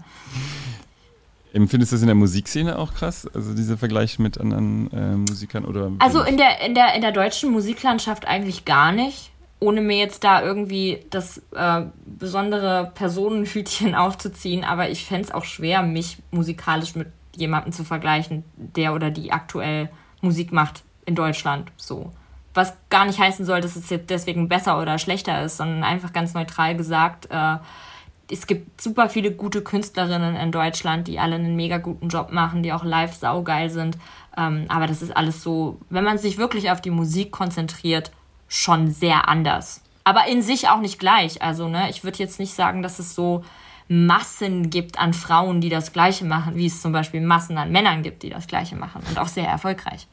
Empfindest 1.53 1.93
du 1.93 1.97
das 1.97 2.03
in 2.03 2.09
der 2.09 2.17
Musikszene 2.17 2.79
auch 2.79 2.95
krass? 2.95 3.29
Also 3.33 3.55
diese 3.55 3.79
Vergleiche 3.79 4.21
mit 4.21 4.38
anderen 4.38 4.93
äh, 4.93 5.14
Musikern 5.14 5.64
oder? 5.64 5.93
Also 6.01 6.23
in 6.23 6.37
der, 6.37 6.61
in, 6.62 6.75
der, 6.75 6.95
in 6.95 7.01
der 7.01 7.12
deutschen 7.12 7.53
Musiklandschaft 7.53 8.27
eigentlich 8.27 8.64
gar 8.64 8.90
nicht. 8.90 9.31
Ohne 9.61 9.81
mir 9.81 9.97
jetzt 9.97 10.25
da 10.25 10.43
irgendwie 10.43 11.05
das 11.11 11.40
äh, 11.55 11.83
besondere 12.05 12.90
Personenhütchen 12.95 13.95
aufzuziehen, 13.95 14.64
aber 14.64 14.90
ich 14.90 15.05
fände 15.05 15.23
es 15.23 15.31
auch 15.31 15.45
schwer, 15.45 15.83
mich 15.83 16.19
musikalisch 16.33 16.97
mit 16.97 17.09
jemandem 17.37 17.73
zu 17.73 17.85
vergleichen, 17.85 18.43
der 18.57 18.93
oder 18.93 19.11
die 19.11 19.31
aktuell 19.31 19.90
Musik 20.21 20.53
macht 20.53 20.83
in 21.07 21.14
Deutschland. 21.14 21.71
So. 21.77 22.12
Was 22.55 22.75
gar 22.88 23.05
nicht 23.05 23.19
heißen 23.19 23.45
soll, 23.45 23.61
dass 23.61 23.77
es 23.77 23.90
jetzt 23.90 24.11
deswegen 24.11 24.49
besser 24.49 24.81
oder 24.81 24.99
schlechter 24.99 25.43
ist, 25.43 25.57
sondern 25.57 25.83
einfach 25.83 26.12
ganz 26.12 26.35
neutral 26.35 26.77
gesagt, 26.77 27.29
äh, 27.31 27.57
es 28.31 28.47
gibt 28.47 28.81
super 28.81 29.09
viele 29.09 29.33
gute 29.33 29.62
Künstlerinnen 29.62 30.37
in 30.37 30.53
Deutschland, 30.53 31.09
die 31.09 31.19
alle 31.19 31.35
einen 31.35 31.57
mega 31.57 31.79
guten 31.79 32.09
Job 32.09 32.33
machen, 32.33 32.62
die 32.62 32.73
auch 32.73 32.85
live 32.85 33.14
saugeil 33.14 33.71
sind. 33.71 33.99
Ähm, 34.37 34.64
aber 34.69 34.87
das 34.87 35.03
ist 35.03 35.17
alles 35.17 35.43
so, 35.43 35.79
wenn 35.90 36.05
man 36.05 36.19
sich 36.19 36.38
wirklich 36.38 36.71
auf 36.71 36.81
die 36.81 36.90
Musik 36.90 37.33
konzentriert, 37.33 38.12
schon 38.49 38.90
sehr 38.90 39.29
anders. 39.29 39.83
Aber 40.05 40.27
in 40.27 40.43
sich 40.43 40.69
auch 40.69 40.81
nicht 40.81 40.99
gleich. 40.99 41.43
Also, 41.43 41.69
ne, 41.69 41.90
ich 41.90 42.05
würde 42.05 42.19
jetzt 42.19 42.38
nicht 42.38 42.55
sagen, 42.55 42.83
dass 42.83 42.99
es 42.99 43.14
so 43.14 43.45
Massen 43.88 44.71
gibt 44.71 44.99
an 44.99 45.12
Frauen, 45.12 45.61
die 45.61 45.69
das 45.69 45.93
Gleiche 45.93 46.25
machen, 46.25 46.57
wie 46.57 46.67
es 46.67 46.81
zum 46.81 46.93
Beispiel 46.93 47.21
Massen 47.21 47.59
an 47.59 47.71
Männern 47.73 48.03
gibt, 48.03 48.23
die 48.23 48.31
das 48.31 48.47
Gleiche 48.47 48.77
machen 48.77 49.03
und 49.09 49.19
auch 49.19 49.29
sehr 49.29 49.47
erfolgreich. 49.47 50.07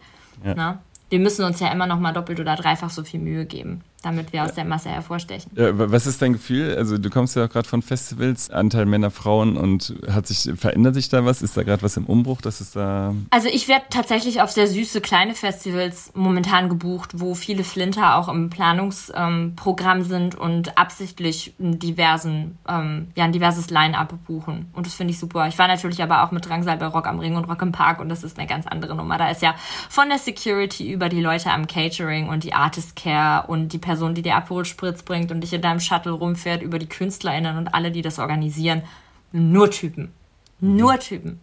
Ja. 0.43 0.79
Wir 1.11 1.19
müssen 1.19 1.43
uns 1.43 1.59
ja 1.59 1.69
immer 1.69 1.87
noch 1.87 1.99
mal 1.99 2.13
doppelt 2.13 2.39
oder 2.39 2.55
dreifach 2.55 2.89
so 2.89 3.03
viel 3.03 3.19
Mühe 3.19 3.45
geben. 3.45 3.83
Damit 4.01 4.33
wir 4.33 4.43
aus 4.43 4.53
der 4.53 4.65
Masse 4.65 4.89
hervorstechen. 4.89 5.51
Ja, 5.55 5.69
was 5.73 6.07
ist 6.07 6.21
dein 6.21 6.33
Gefühl? 6.33 6.75
Also 6.75 6.97
du 6.97 7.09
kommst 7.09 7.35
ja 7.35 7.45
auch 7.45 7.49
gerade 7.49 7.67
von 7.67 7.81
Festivals, 7.81 8.49
Anteil 8.49 8.85
Männer, 8.85 9.11
Frauen 9.11 9.57
und 9.57 9.95
hat 10.11 10.27
sich, 10.27 10.51
verändert 10.57 10.95
sich 10.95 11.09
da 11.09 11.23
was? 11.25 11.41
Ist 11.41 11.55
da 11.55 11.63
gerade 11.63 11.83
was 11.83 11.97
im 11.97 12.05
Umbruch? 12.05 12.41
Das 12.41 12.61
ist 12.61 12.75
da. 12.75 13.13
Also 13.29 13.47
ich 13.47 13.67
werde 13.67 13.85
tatsächlich 13.89 14.41
auf 14.41 14.51
sehr 14.51 14.67
süße 14.67 15.01
kleine 15.01 15.35
Festivals 15.35 16.11
momentan 16.15 16.69
gebucht, 16.69 17.19
wo 17.19 17.35
viele 17.35 17.63
Flinter 17.63 18.15
auch 18.15 18.27
im 18.27 18.49
Planungsprogramm 18.49 19.97
ähm, 19.99 20.03
sind 20.03 20.35
und 20.35 20.77
absichtlich 20.77 21.53
einen 21.59 21.77
diversen, 21.77 22.57
ähm, 22.67 23.09
ja, 23.15 23.25
ein 23.25 23.31
diverses 23.31 23.69
Line-up 23.69 24.13
buchen. 24.25 24.67
Und 24.73 24.87
das 24.87 24.95
finde 24.95 25.11
ich 25.11 25.19
super. 25.19 25.47
Ich 25.47 25.59
war 25.59 25.67
natürlich 25.67 26.01
aber 26.01 26.23
auch 26.23 26.31
mit 26.31 26.47
Drangsal 26.47 26.77
bei 26.77 26.87
Rock 26.87 27.07
am 27.07 27.19
Ring 27.19 27.35
und 27.35 27.45
Rock 27.45 27.61
im 27.61 27.71
Park 27.71 27.99
und 27.99 28.09
das 28.09 28.23
ist 28.23 28.39
eine 28.39 28.47
ganz 28.47 28.65
andere 28.65 28.95
Nummer. 28.95 29.17
Da 29.17 29.29
ist 29.29 29.41
ja 29.41 29.53
von 29.89 30.09
der 30.09 30.17
Security 30.17 30.91
über 30.91 31.09
die 31.09 31.21
Leute 31.21 31.51
am 31.51 31.67
Catering 31.67 32.29
und 32.29 32.43
die 32.43 32.53
Artist 32.53 32.95
Care 32.95 33.47
und 33.47 33.73
die 33.73 33.77
Person, 33.77 33.90
die 34.15 34.21
dir 34.21 34.35
Aperol 34.35 34.65
Spritz 34.65 35.03
bringt 35.03 35.31
und 35.31 35.41
dich 35.41 35.53
in 35.53 35.61
deinem 35.61 35.79
Shuttle 35.79 36.11
rumfährt, 36.11 36.61
über 36.61 36.79
die 36.79 36.87
KünstlerInnen 36.87 37.57
und 37.57 37.73
alle, 37.73 37.91
die 37.91 38.01
das 38.01 38.19
organisieren. 38.19 38.83
Nur 39.31 39.71
Typen. 39.71 40.11
Nur 40.59 40.99
Typen. 40.99 41.39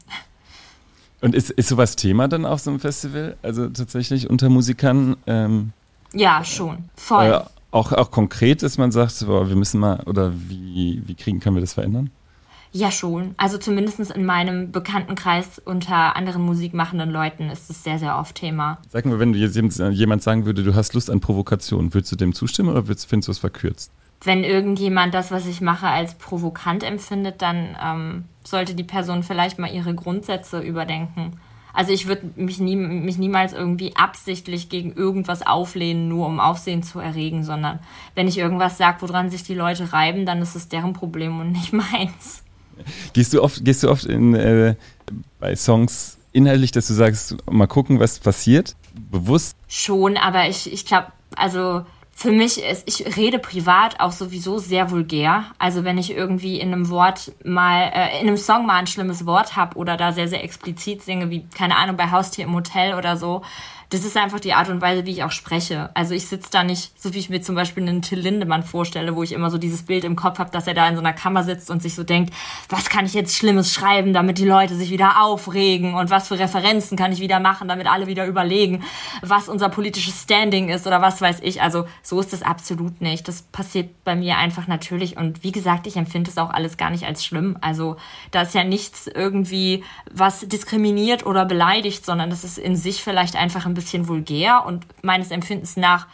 Und 1.20 1.34
ist, 1.34 1.50
ist 1.50 1.68
sowas 1.68 1.96
Thema 1.96 2.28
dann 2.28 2.44
auf 2.44 2.60
so 2.60 2.70
einem 2.70 2.80
Festival? 2.80 3.36
Also 3.42 3.68
tatsächlich 3.68 4.30
unter 4.30 4.48
Musikern? 4.48 5.16
Ähm, 5.26 5.72
ja, 6.12 6.44
schon. 6.44 6.88
Voll. 6.94 7.26
Äh, 7.26 7.40
auch, 7.70 7.92
auch 7.92 8.10
konkret, 8.10 8.62
dass 8.62 8.78
man 8.78 8.92
sagt, 8.92 9.26
boah, 9.26 9.48
wir 9.48 9.56
müssen 9.56 9.80
mal, 9.80 10.00
oder 10.06 10.32
wie, 10.32 11.02
wie 11.06 11.14
kriegen, 11.14 11.40
können 11.40 11.56
wir 11.56 11.60
das 11.60 11.74
verändern? 11.74 12.10
Ja, 12.72 12.90
schon. 12.90 13.34
Also 13.36 13.58
zumindest 13.58 13.98
in 14.10 14.24
meinem 14.24 14.72
Bekanntenkreis 14.72 15.58
unter 15.64 16.16
anderen 16.16 16.42
musikmachenden 16.42 17.10
Leuten 17.10 17.50
ist 17.50 17.70
es 17.70 17.82
sehr, 17.82 17.98
sehr 17.98 18.18
oft 18.18 18.34
Thema. 18.34 18.78
Sag 18.88 19.06
mal, 19.06 19.18
wenn 19.18 19.32
du 19.32 19.38
jetzt 19.38 19.56
jemand 19.56 20.22
sagen 20.22 20.44
würde, 20.44 20.62
du 20.62 20.74
hast 20.74 20.94
Lust 20.94 21.10
an 21.10 21.20
Provokation, 21.20 21.94
würdest 21.94 22.12
du 22.12 22.16
dem 22.16 22.34
zustimmen 22.34 22.70
oder 22.70 22.84
findest 22.84 23.28
du 23.28 23.32
es 23.32 23.38
verkürzt? 23.38 23.90
Wenn 24.22 24.42
irgendjemand 24.42 25.14
das, 25.14 25.30
was 25.30 25.46
ich 25.46 25.60
mache, 25.60 25.86
als 25.86 26.14
provokant 26.14 26.82
empfindet, 26.82 27.40
dann 27.40 27.76
ähm, 27.82 28.24
sollte 28.44 28.74
die 28.74 28.84
Person 28.84 29.22
vielleicht 29.22 29.58
mal 29.58 29.72
ihre 29.72 29.94
Grundsätze 29.94 30.60
überdenken. 30.60 31.38
Also 31.72 31.92
ich 31.92 32.08
würde 32.08 32.30
mich, 32.34 32.58
nie, 32.58 32.74
mich 32.74 33.18
niemals 33.18 33.52
irgendwie 33.52 33.94
absichtlich 33.94 34.68
gegen 34.68 34.92
irgendwas 34.92 35.46
auflehnen, 35.46 36.08
nur 36.08 36.26
um 36.26 36.40
Aufsehen 36.40 36.82
zu 36.82 36.98
erregen, 36.98 37.44
sondern 37.44 37.78
wenn 38.16 38.26
ich 38.26 38.38
irgendwas 38.38 38.78
sage, 38.78 39.02
woran 39.02 39.30
sich 39.30 39.44
die 39.44 39.54
Leute 39.54 39.92
reiben, 39.92 40.26
dann 40.26 40.42
ist 40.42 40.56
es 40.56 40.68
deren 40.68 40.92
Problem 40.92 41.38
und 41.38 41.52
nicht 41.52 41.72
meins. 41.92 42.42
Gehst 43.12 43.32
du 43.34 43.42
oft, 43.42 43.64
gehst 43.64 43.82
du 43.82 43.90
oft 43.90 44.04
in, 44.04 44.34
äh, 44.34 44.74
bei 45.40 45.56
Songs 45.56 46.18
inhaltlich, 46.32 46.72
dass 46.72 46.86
du 46.86 46.94
sagst, 46.94 47.36
mal 47.50 47.66
gucken, 47.66 48.00
was 48.00 48.18
passiert? 48.18 48.76
Bewusst? 48.94 49.56
Schon, 49.68 50.16
aber 50.16 50.48
ich, 50.48 50.72
ich 50.72 50.84
glaube, 50.84 51.08
also 51.36 51.84
für 52.18 52.32
mich 52.32 52.60
ist, 52.60 52.82
ich 52.86 53.16
rede 53.16 53.38
privat 53.38 54.00
auch 54.00 54.10
sowieso 54.10 54.58
sehr 54.58 54.90
vulgär. 54.90 55.44
Also 55.58 55.84
wenn 55.84 55.98
ich 55.98 56.10
irgendwie 56.10 56.58
in 56.58 56.72
einem 56.72 56.88
Wort 56.88 57.32
mal, 57.44 57.92
äh, 57.94 58.20
in 58.20 58.26
einem 58.26 58.36
Song 58.36 58.66
mal 58.66 58.74
ein 58.74 58.88
schlimmes 58.88 59.24
Wort 59.24 59.54
habe 59.54 59.76
oder 59.76 59.96
da 59.96 60.10
sehr, 60.10 60.26
sehr 60.26 60.42
explizit 60.42 61.02
singe, 61.02 61.30
wie, 61.30 61.46
keine 61.46 61.76
Ahnung, 61.76 61.96
bei 61.96 62.10
Haustier 62.10 62.46
im 62.46 62.54
Hotel 62.56 62.94
oder 62.94 63.16
so, 63.16 63.42
das 63.90 64.04
ist 64.04 64.18
einfach 64.18 64.38
die 64.38 64.52
Art 64.52 64.68
und 64.68 64.82
Weise, 64.82 65.06
wie 65.06 65.12
ich 65.12 65.24
auch 65.24 65.30
spreche. 65.30 65.88
Also 65.94 66.12
ich 66.12 66.28
sitze 66.28 66.50
da 66.50 66.62
nicht, 66.62 67.00
so 67.00 67.14
wie 67.14 67.18
ich 67.18 67.30
mir 67.30 67.40
zum 67.40 67.54
Beispiel 67.54 67.82
einen 67.82 68.02
Till 68.02 68.18
Lindemann 68.18 68.62
vorstelle, 68.62 69.16
wo 69.16 69.22
ich 69.22 69.32
immer 69.32 69.50
so 69.50 69.56
dieses 69.56 69.82
Bild 69.84 70.04
im 70.04 70.14
Kopf 70.14 70.38
habe, 70.38 70.50
dass 70.50 70.66
er 70.66 70.74
da 70.74 70.86
in 70.88 70.94
so 70.94 71.00
einer 71.00 71.14
Kammer 71.14 71.42
sitzt 71.42 71.70
und 71.70 71.80
sich 71.80 71.94
so 71.94 72.04
denkt, 72.04 72.34
was 72.68 72.90
kann 72.90 73.06
ich 73.06 73.14
jetzt 73.14 73.34
Schlimmes 73.34 73.72
schreiben, 73.72 74.12
damit 74.12 74.36
die 74.36 74.44
Leute 74.44 74.74
sich 74.74 74.90
wieder 74.90 75.22
aufregen 75.22 75.94
und 75.94 76.10
was 76.10 76.28
für 76.28 76.38
Referenzen 76.38 76.98
kann 76.98 77.12
ich 77.12 77.20
wieder 77.20 77.40
machen, 77.40 77.68
damit 77.68 77.86
alle 77.86 78.06
wieder 78.06 78.26
überlegen, 78.26 78.84
was 79.22 79.48
unser 79.48 79.70
politisches 79.70 80.22
Standing 80.22 80.68
ist 80.68 80.86
oder 80.86 81.00
was 81.00 81.22
weiß 81.22 81.40
ich. 81.40 81.62
Also 81.62 81.86
so 82.02 82.20
ist 82.20 82.34
das 82.34 82.42
absolut 82.42 83.00
nicht. 83.00 83.26
Das 83.26 83.40
passiert 83.40 84.04
bei 84.04 84.14
mir 84.14 84.36
einfach 84.36 84.66
natürlich 84.66 85.16
und 85.16 85.42
wie 85.42 85.52
gesagt, 85.52 85.86
ich 85.86 85.96
empfinde 85.96 86.30
es 86.30 86.36
auch 86.36 86.50
alles 86.50 86.76
gar 86.76 86.90
nicht 86.90 87.06
als 87.06 87.24
schlimm. 87.24 87.56
Also 87.62 87.96
da 88.32 88.42
ist 88.42 88.54
ja 88.54 88.64
nichts 88.64 89.06
irgendwie, 89.06 89.82
was 90.12 90.40
diskriminiert 90.40 91.24
oder 91.24 91.46
beleidigt, 91.46 92.04
sondern 92.04 92.28
das 92.28 92.44
ist 92.44 92.58
in 92.58 92.76
sich 92.76 93.02
vielleicht 93.02 93.34
einfach 93.34 93.64
ein 93.64 93.77
bisschen 93.78 94.08
vulgär 94.08 94.64
und 94.66 94.84
meines 95.02 95.30
Empfindens 95.30 95.76
nach 95.76 96.08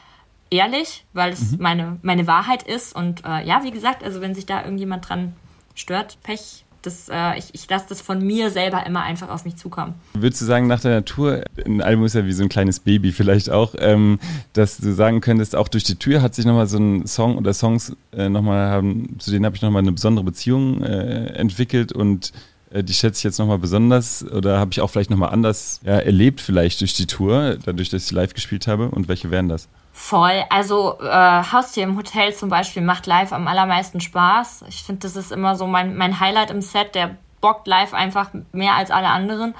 ehrlich, 0.51 1.05
weil 1.13 1.33
es 1.33 1.53
mhm. 1.53 1.59
meine, 1.61 1.99
meine 2.03 2.27
Wahrheit 2.27 2.63
ist. 2.63 2.95
Und 2.95 3.25
äh, 3.25 3.45
ja, 3.47 3.65
wie 3.65 3.71
gesagt, 3.71 4.05
also 4.05 4.21
wenn 4.21 4.35
sich 4.35 4.47
da 4.47 4.63
irgendjemand 4.63 5.09
dran 5.09 5.35
stört, 5.75 6.19
Pech. 6.23 6.65
Das, 6.83 7.09
äh, 7.09 7.39
ich 7.39 7.47
ich 7.55 7.67
lasse 7.71 7.87
das 7.89 8.03
von 8.03 8.23
mir 8.23 8.51
selber 8.51 8.85
immer 8.85 9.01
einfach 9.01 9.31
auf 9.31 9.47
mich 9.47 9.57
zukommen. 9.57 9.95
Würdest 10.13 10.43
du 10.43 10.45
sagen, 10.45 10.67
nach 10.67 10.81
der 10.81 10.97
Natur, 10.97 11.43
ein 11.65 11.81
Album 11.81 12.05
ist 12.05 12.15
ja 12.15 12.27
wie 12.27 12.33
so 12.35 12.43
ein 12.43 12.51
kleines 12.51 12.79
Baby 12.79 13.11
vielleicht 13.13 13.49
auch, 13.49 13.75
ähm, 13.79 14.19
dass 14.53 14.77
du 14.77 14.93
sagen 14.93 15.23
könntest, 15.23 15.57
auch 15.57 15.69
durch 15.69 15.85
die 15.85 15.95
Tür 15.95 16.21
hat 16.21 16.35
sich 16.35 16.45
nochmal 16.45 16.67
so 16.67 16.77
ein 16.77 17.07
Song 17.07 17.39
oder 17.39 17.55
Songs 17.55 17.97
äh, 18.13 18.29
nochmal 18.29 18.69
haben, 18.69 19.19
zu 19.19 19.31
denen 19.31 19.47
habe 19.47 19.57
ich 19.57 19.63
nochmal 19.63 19.81
eine 19.81 19.93
besondere 19.93 20.27
Beziehung 20.27 20.83
äh, 20.83 21.29
entwickelt 21.29 21.91
und 21.91 22.35
die 22.83 22.95
schätze 22.95 23.19
ich 23.19 23.25
jetzt 23.25 23.39
nochmal 23.39 23.59
besonders 23.59 24.25
oder 24.31 24.59
habe 24.59 24.71
ich 24.73 24.81
auch 24.81 24.89
vielleicht 24.89 25.11
nochmal 25.11 25.31
anders 25.31 25.81
ja, 25.85 25.99
erlebt, 25.99 26.41
vielleicht 26.41 26.81
durch 26.81 26.95
die 26.95 27.07
Tour, 27.07 27.57
dadurch, 27.65 27.91
dass 27.91 28.07
ich 28.07 28.11
live 28.11 28.35
gespielt 28.35 28.67
habe? 28.67 28.89
Und 28.89 29.09
welche 29.09 29.31
wären 29.31 29.49
das? 29.49 29.69
Voll. 29.93 30.43
Also 30.51 30.99
äh, 31.01 31.05
Haustier 31.07 31.85
im 31.85 31.97
Hotel 31.97 32.35
zum 32.35 32.49
Beispiel 32.49 32.83
macht 32.83 33.07
live 33.07 33.33
am 33.33 33.47
allermeisten 33.47 34.01
Spaß. 34.01 34.65
Ich 34.69 34.83
finde, 34.83 35.03
das 35.03 35.15
ist 35.15 35.31
immer 35.31 35.55
so 35.55 35.69
mein, 35.69 35.97
mein 35.97 36.19
Highlight 36.19 36.51
im 36.51 36.63
Set. 36.63 36.97
Der 36.97 37.17
bockt 37.41 37.69
live 37.69 37.95
einfach 37.95 38.31
mehr 38.53 38.75
als 38.75 38.91
alle 38.91 39.09
anderen. 39.09 39.55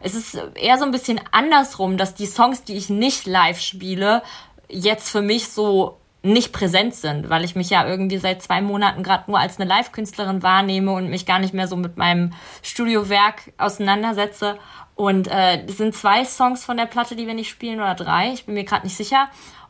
Es 0.00 0.14
ist 0.14 0.38
eher 0.54 0.78
so 0.78 0.84
ein 0.84 0.90
bisschen 0.90 1.20
andersrum, 1.32 1.98
dass 1.98 2.14
die 2.14 2.26
Songs, 2.26 2.64
die 2.64 2.76
ich 2.76 2.88
nicht 2.88 3.26
live 3.26 3.60
spiele, 3.60 4.22
jetzt 4.68 5.10
für 5.10 5.22
mich 5.22 5.48
so 5.48 5.98
nicht 6.24 6.52
präsent 6.52 6.94
sind, 6.94 7.28
weil 7.28 7.44
ich 7.44 7.54
mich 7.54 7.68
ja 7.68 7.86
irgendwie 7.86 8.16
seit 8.16 8.42
zwei 8.42 8.62
Monaten 8.62 9.02
gerade 9.02 9.30
nur 9.30 9.38
als 9.38 9.60
eine 9.60 9.68
Live-Künstlerin 9.68 10.42
wahrnehme 10.42 10.92
und 10.92 11.10
mich 11.10 11.26
gar 11.26 11.38
nicht 11.38 11.52
mehr 11.52 11.68
so 11.68 11.76
mit 11.76 11.98
meinem 11.98 12.32
Studiowerk 12.62 13.52
auseinandersetze. 13.58 14.58
Und 14.94 15.28
äh, 15.28 15.62
es 15.66 15.76
sind 15.76 15.94
zwei 15.94 16.24
Songs 16.24 16.64
von 16.64 16.78
der 16.78 16.86
Platte, 16.86 17.14
die 17.14 17.26
wir 17.26 17.34
nicht 17.34 17.50
spielen, 17.50 17.78
oder 17.78 17.94
drei, 17.94 18.32
ich 18.32 18.46
bin 18.46 18.54
mir 18.54 18.64
gerade 18.64 18.86
nicht 18.86 18.96
sicher. 18.96 19.28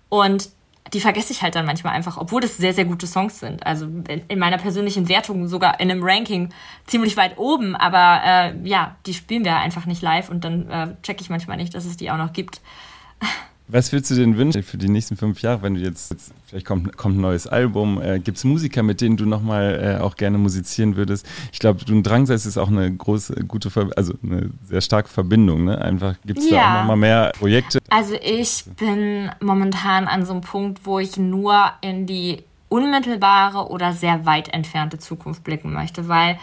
Und 0.08 0.50
die 0.92 1.00
vergesse 1.00 1.32
ich 1.32 1.42
halt 1.42 1.56
dann 1.56 1.66
manchmal 1.66 1.94
einfach, 1.94 2.18
obwohl 2.18 2.40
das 2.40 2.56
sehr, 2.56 2.72
sehr 2.72 2.84
gute 2.84 3.08
Songs 3.08 3.40
sind. 3.40 3.66
Also 3.66 3.86
in 4.28 4.38
meiner 4.38 4.58
persönlichen 4.58 5.08
Wertung 5.08 5.48
sogar 5.48 5.80
in 5.80 5.90
einem 5.90 6.04
Ranking 6.04 6.50
ziemlich 6.86 7.16
weit 7.16 7.36
oben, 7.36 7.74
aber 7.74 8.20
äh, 8.24 8.68
ja, 8.68 8.94
die 9.06 9.14
spielen 9.14 9.44
wir 9.44 9.56
einfach 9.56 9.86
nicht 9.86 10.02
live 10.02 10.28
und 10.28 10.44
dann 10.44 10.70
äh, 10.70 10.94
check 11.02 11.20
ich 11.20 11.30
manchmal 11.30 11.56
nicht, 11.56 11.74
dass 11.74 11.84
es 11.84 11.96
die 11.96 12.12
auch 12.12 12.18
noch 12.18 12.32
gibt. 12.32 12.60
Was 13.66 13.92
würdest 13.92 14.10
du 14.10 14.16
denn 14.16 14.36
wünschen 14.36 14.62
für 14.62 14.76
die 14.76 14.90
nächsten 14.90 15.16
fünf 15.16 15.40
Jahre, 15.40 15.62
wenn 15.62 15.74
du 15.74 15.80
jetzt, 15.80 16.10
jetzt 16.10 16.34
vielleicht 16.46 16.66
kommt, 16.66 16.98
kommt 16.98 17.16
ein 17.16 17.22
neues 17.22 17.46
Album, 17.46 18.00
äh, 18.00 18.18
gibt 18.18 18.36
es 18.36 18.44
Musiker, 18.44 18.82
mit 18.82 19.00
denen 19.00 19.16
du 19.16 19.24
nochmal 19.24 19.96
äh, 19.98 20.02
auch 20.02 20.16
gerne 20.16 20.36
musizieren 20.36 20.96
würdest? 20.96 21.26
Ich 21.50 21.60
glaube, 21.60 21.82
du 21.82 21.94
und 21.94 22.02
Drangsal 22.02 22.36
ist 22.36 22.58
auch 22.58 22.68
eine 22.68 22.94
große, 22.94 23.44
gute, 23.48 23.70
Ver 23.70 23.88
also 23.96 24.12
eine 24.22 24.50
sehr 24.64 24.82
starke 24.82 25.08
Verbindung, 25.08 25.64
ne? 25.64 25.80
Einfach 25.80 26.16
gibt 26.26 26.40
es 26.40 26.50
ja. 26.50 26.58
da 26.58 26.74
auch 26.74 26.78
nochmal 26.80 26.96
mehr 26.98 27.32
Projekte? 27.38 27.78
Also 27.88 28.14
ich 28.22 28.64
bin 28.76 29.30
momentan 29.40 30.08
an 30.08 30.26
so 30.26 30.32
einem 30.32 30.42
Punkt, 30.42 30.84
wo 30.84 30.98
ich 30.98 31.16
nur 31.16 31.70
in 31.80 32.06
die 32.06 32.42
unmittelbare 32.68 33.70
oder 33.70 33.94
sehr 33.94 34.26
weit 34.26 34.52
entfernte 34.52 34.98
Zukunft 34.98 35.42
blicken 35.42 35.72
möchte, 35.72 36.06
weil 36.06 36.38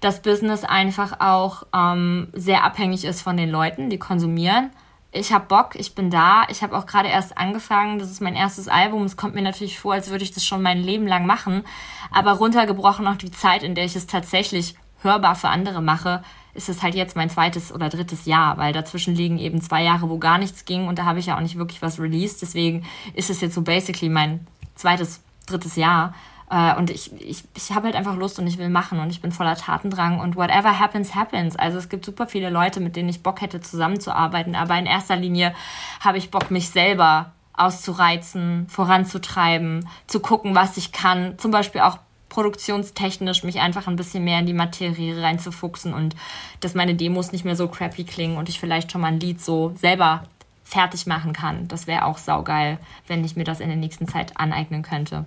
das 0.00 0.20
Business 0.20 0.62
einfach 0.62 1.20
auch 1.20 1.66
ähm, 1.74 2.28
sehr 2.34 2.64
abhängig 2.64 3.06
ist 3.06 3.22
von 3.22 3.38
den 3.38 3.48
Leuten, 3.48 3.88
die 3.88 3.98
konsumieren 3.98 4.70
ich 5.16 5.32
habe 5.32 5.46
Bock, 5.46 5.74
ich 5.74 5.94
bin 5.94 6.10
da. 6.10 6.44
Ich 6.48 6.62
habe 6.62 6.76
auch 6.76 6.86
gerade 6.86 7.08
erst 7.08 7.36
angefangen. 7.38 7.98
Das 7.98 8.10
ist 8.10 8.20
mein 8.20 8.34
erstes 8.34 8.68
Album. 8.68 9.02
Es 9.04 9.16
kommt 9.16 9.34
mir 9.34 9.42
natürlich 9.42 9.78
vor, 9.78 9.94
als 9.94 10.10
würde 10.10 10.24
ich 10.24 10.32
das 10.32 10.44
schon 10.44 10.62
mein 10.62 10.78
Leben 10.78 11.06
lang 11.06 11.26
machen. 11.26 11.64
Aber 12.10 12.32
runtergebrochen 12.32 13.06
auf 13.06 13.18
die 13.18 13.30
Zeit, 13.30 13.62
in 13.62 13.74
der 13.74 13.84
ich 13.84 13.96
es 13.96 14.06
tatsächlich 14.06 14.74
hörbar 15.02 15.34
für 15.34 15.48
andere 15.48 15.82
mache, 15.82 16.22
ist 16.54 16.68
es 16.68 16.82
halt 16.82 16.94
jetzt 16.94 17.16
mein 17.16 17.30
zweites 17.30 17.72
oder 17.72 17.88
drittes 17.88 18.24
Jahr, 18.24 18.56
weil 18.56 18.72
dazwischen 18.72 19.14
liegen 19.14 19.38
eben 19.38 19.60
zwei 19.60 19.82
Jahre, 19.82 20.08
wo 20.08 20.18
gar 20.18 20.38
nichts 20.38 20.64
ging 20.64 20.88
und 20.88 20.98
da 20.98 21.04
habe 21.04 21.18
ich 21.18 21.26
ja 21.26 21.36
auch 21.36 21.40
nicht 21.40 21.58
wirklich 21.58 21.82
was 21.82 22.00
released. 22.00 22.42
Deswegen 22.42 22.86
ist 23.14 23.30
es 23.30 23.40
jetzt 23.40 23.54
so 23.54 23.62
basically 23.62 24.08
mein 24.08 24.46
zweites, 24.74 25.22
drittes 25.46 25.76
Jahr. 25.76 26.14
Äh, 26.50 26.76
und 26.76 26.90
ich, 26.90 27.12
ich, 27.20 27.44
ich 27.54 27.72
habe 27.72 27.86
halt 27.86 27.96
einfach 27.96 28.16
Lust 28.16 28.38
und 28.38 28.46
ich 28.46 28.58
will 28.58 28.68
machen 28.68 29.00
und 29.00 29.10
ich 29.10 29.20
bin 29.20 29.32
voller 29.32 29.56
Tatendrang 29.56 30.20
und 30.20 30.36
whatever 30.36 30.78
happens, 30.78 31.14
happens. 31.14 31.56
Also 31.56 31.78
es 31.78 31.88
gibt 31.88 32.04
super 32.04 32.26
viele 32.26 32.50
Leute, 32.50 32.80
mit 32.80 32.96
denen 32.96 33.08
ich 33.08 33.22
Bock 33.22 33.40
hätte, 33.40 33.60
zusammenzuarbeiten, 33.60 34.54
aber 34.54 34.78
in 34.78 34.86
erster 34.86 35.16
Linie 35.16 35.54
habe 36.00 36.18
ich 36.18 36.30
Bock, 36.30 36.50
mich 36.50 36.70
selber 36.70 37.32
auszureizen, 37.54 38.66
voranzutreiben, 38.68 39.88
zu 40.06 40.20
gucken, 40.20 40.54
was 40.54 40.76
ich 40.76 40.92
kann. 40.92 41.38
Zum 41.38 41.50
Beispiel 41.50 41.80
auch 41.80 41.98
produktionstechnisch 42.28 43.44
mich 43.44 43.60
einfach 43.60 43.86
ein 43.86 43.96
bisschen 43.96 44.24
mehr 44.24 44.40
in 44.40 44.46
die 44.46 44.52
Materie 44.52 45.20
reinzufuchsen 45.22 45.94
und 45.94 46.14
dass 46.60 46.74
meine 46.74 46.94
Demos 46.94 47.32
nicht 47.32 47.44
mehr 47.44 47.56
so 47.56 47.66
crappy 47.66 48.04
klingen 48.04 48.36
und 48.36 48.48
ich 48.48 48.60
vielleicht 48.60 48.92
schon 48.92 49.00
mal 49.00 49.08
ein 49.08 49.20
Lied 49.20 49.40
so 49.40 49.72
selber 49.76 50.24
fertig 50.62 51.06
machen 51.06 51.32
kann. 51.32 51.66
Das 51.68 51.86
wäre 51.86 52.04
auch 52.04 52.18
saugeil, 52.18 52.78
wenn 53.06 53.24
ich 53.24 53.36
mir 53.36 53.44
das 53.44 53.60
in 53.60 53.68
der 53.68 53.76
nächsten 53.76 54.06
Zeit 54.06 54.38
aneignen 54.38 54.82
könnte 54.82 55.24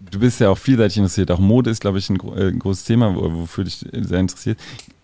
du 0.00 0.18
bist 0.20 0.40
ja 0.40 0.50
auch 0.50 0.58
vielseitig 0.58 0.98
interessiert. 0.98 1.30
Auch 1.30 1.38
Mode 1.38 1.70
ist, 1.70 1.80
glaube 1.80 1.98
ich, 1.98 2.08
ein, 2.10 2.18
äh, 2.36 2.48
ein 2.48 2.58
großes 2.58 2.84
Thema, 2.84 3.14
wofür 3.14 3.64
dich 3.64 3.84
sehr 3.92 4.20
interessiert. 4.20 4.58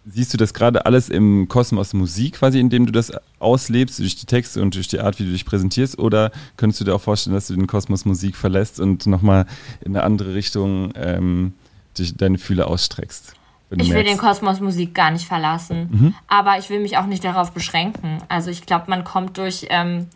siehst 0.06 0.34
du 0.34 0.36
das 0.36 0.52
gerade 0.52 0.84
alles 0.86 1.08
im 1.08 1.48
Kosmos 1.48 1.94
Musik 1.94 2.34
quasi, 2.34 2.60
in 2.60 2.68
dem 2.68 2.86
du 2.86 2.92
das 2.92 3.12
auslebst, 3.38 3.98
durch 3.98 4.16
die 4.16 4.26
Texte 4.26 4.60
und 4.60 4.74
durch 4.74 4.88
die 4.88 5.00
Art, 5.00 5.18
wie 5.18 5.24
du 5.24 5.30
dich 5.30 5.46
präsentierst? 5.46 5.98
Oder 5.98 6.30
könntest 6.56 6.80
du 6.80 6.84
dir 6.84 6.94
auch 6.94 7.00
vorstellen, 7.00 7.34
dass 7.34 7.46
du 7.46 7.54
den 7.54 7.66
Kosmos 7.66 8.04
Musik 8.04 8.36
verlässt 8.36 8.80
und 8.80 9.06
nochmal 9.06 9.46
in 9.80 9.96
eine 9.96 10.04
andere 10.04 10.34
Richtung 10.34 10.92
ähm, 10.96 11.54
dich, 11.98 12.16
deine 12.16 12.38
Fühle 12.38 12.66
ausstreckst? 12.66 13.34
Ich 13.76 13.90
will 13.92 14.04
den 14.04 14.18
Kosmos 14.18 14.60
Musik 14.60 14.94
gar 14.94 15.10
nicht 15.10 15.26
verlassen, 15.26 15.88
mhm. 15.90 16.14
aber 16.28 16.58
ich 16.58 16.70
will 16.70 16.80
mich 16.80 16.96
auch 16.96 17.06
nicht 17.06 17.24
darauf 17.24 17.52
beschränken. 17.52 18.18
Also 18.28 18.50
ich 18.50 18.66
glaube, 18.66 18.84
man 18.88 19.04
kommt 19.04 19.38
durch 19.38 19.66
ähm, 19.70 20.08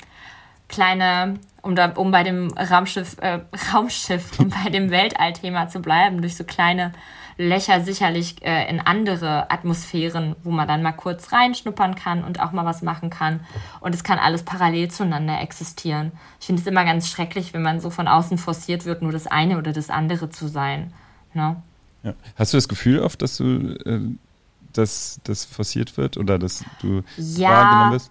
kleine, 0.68 1.38
um, 1.62 1.74
da, 1.74 1.90
um 1.92 2.10
bei 2.10 2.22
dem 2.22 2.48
Raumschiff, 2.52 3.16
äh, 3.20 3.40
Raumschiff 3.72 4.38
und 4.38 4.54
bei 4.62 4.70
dem 4.70 4.90
Weltallthema 4.90 5.68
zu 5.68 5.80
bleiben, 5.80 6.20
durch 6.20 6.36
so 6.36 6.44
kleine 6.44 6.92
Löcher 7.36 7.82
sicherlich 7.82 8.42
äh, 8.42 8.68
in 8.68 8.80
andere 8.80 9.50
Atmosphären, 9.50 10.34
wo 10.42 10.50
man 10.50 10.66
dann 10.66 10.82
mal 10.82 10.92
kurz 10.92 11.32
reinschnuppern 11.32 11.94
kann 11.94 12.24
und 12.24 12.40
auch 12.40 12.50
mal 12.50 12.64
was 12.64 12.82
machen 12.82 13.10
kann. 13.10 13.40
Und 13.80 13.94
es 13.94 14.02
kann 14.02 14.18
alles 14.18 14.42
parallel 14.42 14.90
zueinander 14.90 15.40
existieren. 15.40 16.10
Ich 16.40 16.46
finde 16.46 16.60
es 16.60 16.66
immer 16.66 16.84
ganz 16.84 17.08
schrecklich, 17.08 17.54
wenn 17.54 17.62
man 17.62 17.80
so 17.80 17.90
von 17.90 18.08
außen 18.08 18.38
forciert 18.38 18.86
wird, 18.86 19.02
nur 19.02 19.12
das 19.12 19.28
eine 19.28 19.58
oder 19.58 19.72
das 19.72 19.88
andere 19.88 20.30
zu 20.30 20.48
sein. 20.48 20.92
Ne? 21.32 21.62
Ja. 22.02 22.14
Hast 22.36 22.52
du 22.52 22.56
das 22.56 22.68
Gefühl 22.68 23.00
oft, 23.00 23.22
dass 23.22 23.36
du 23.36 23.44
äh, 23.84 24.00
dass 24.72 25.20
das 25.24 25.44
forciert 25.44 25.96
wird 25.96 26.16
oder 26.16 26.38
dass 26.38 26.64
du 26.80 27.02
ja, 27.16 27.50
wahrgenommen 27.50 27.92
bist? 27.92 28.10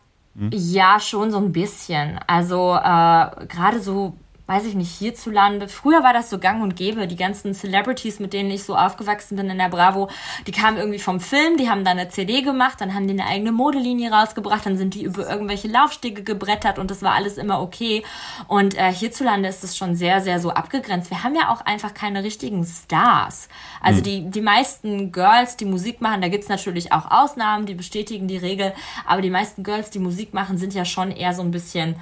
Ja, 0.51 0.99
schon 0.99 1.31
so 1.31 1.37
ein 1.37 1.51
bisschen. 1.51 2.19
Also 2.27 2.75
äh, 2.75 3.45
gerade 3.47 3.79
so 3.81 4.13
weiß 4.47 4.65
ich 4.65 4.75
nicht, 4.75 4.97
hierzulande. 4.97 5.67
Früher 5.67 6.03
war 6.03 6.13
das 6.13 6.29
so 6.29 6.39
gang 6.39 6.63
und 6.63 6.77
gäbe. 6.77 7.05
Die 7.05 7.17
ganzen 7.17 7.53
Celebrities, 7.53 8.19
mit 8.19 8.31
denen 8.31 8.49
ich 8.49 8.63
so 8.63 8.77
aufgewachsen 8.77 9.35
bin 9.35 9.49
in 9.49 9.57
der 9.57 9.67
Bravo, 9.67 10.09
die 10.47 10.53
kamen 10.53 10.77
irgendwie 10.77 10.99
vom 10.99 11.19
Film, 11.19 11.57
die 11.57 11.69
haben 11.69 11.83
dann 11.83 11.99
eine 11.99 12.09
CD 12.09 12.41
gemacht, 12.41 12.79
dann 12.79 12.93
haben 12.93 13.07
die 13.07 13.13
eine 13.13 13.25
eigene 13.25 13.51
Modelinie 13.51 14.09
rausgebracht, 14.09 14.65
dann 14.65 14.77
sind 14.77 14.93
die 14.93 15.03
über 15.03 15.29
irgendwelche 15.29 15.67
Laufstege 15.67 16.23
gebrettert 16.23 16.79
und 16.79 16.89
das 16.89 17.01
war 17.01 17.13
alles 17.13 17.37
immer 17.37 17.61
okay. 17.61 18.03
Und 18.47 18.77
äh, 18.77 18.91
hierzulande 18.91 19.49
ist 19.49 19.65
es 19.65 19.75
schon 19.75 19.95
sehr, 19.95 20.21
sehr 20.21 20.39
so 20.39 20.51
abgegrenzt. 20.51 21.09
Wir 21.09 21.23
haben 21.23 21.35
ja 21.35 21.49
auch 21.49 21.61
einfach 21.61 21.93
keine 21.93 22.23
richtigen 22.23 22.65
Stars. 22.65 23.49
Also 23.81 23.99
mhm. 23.99 24.03
die, 24.03 24.29
die 24.29 24.41
meisten 24.41 25.11
Girls, 25.11 25.57
die 25.57 25.65
Musik 25.65 25.99
machen, 25.99 26.21
da 26.21 26.29
gibt's 26.29 26.47
natürlich 26.47 26.93
auch 26.93 27.11
Ausnahmen, 27.11 27.65
die 27.65 27.75
bestätigen 27.75 28.29
die 28.29 28.37
Regel, 28.37 28.73
aber 29.05 29.21
die 29.21 29.29
meisten 29.29 29.63
Girls, 29.63 29.89
die 29.89 29.99
Musik 29.99 30.33
machen, 30.33 30.57
sind 30.57 30.73
ja 30.73 30.85
schon 30.85 31.11
eher 31.11 31.33
so 31.33 31.41
ein 31.41 31.51
bisschen 31.51 31.97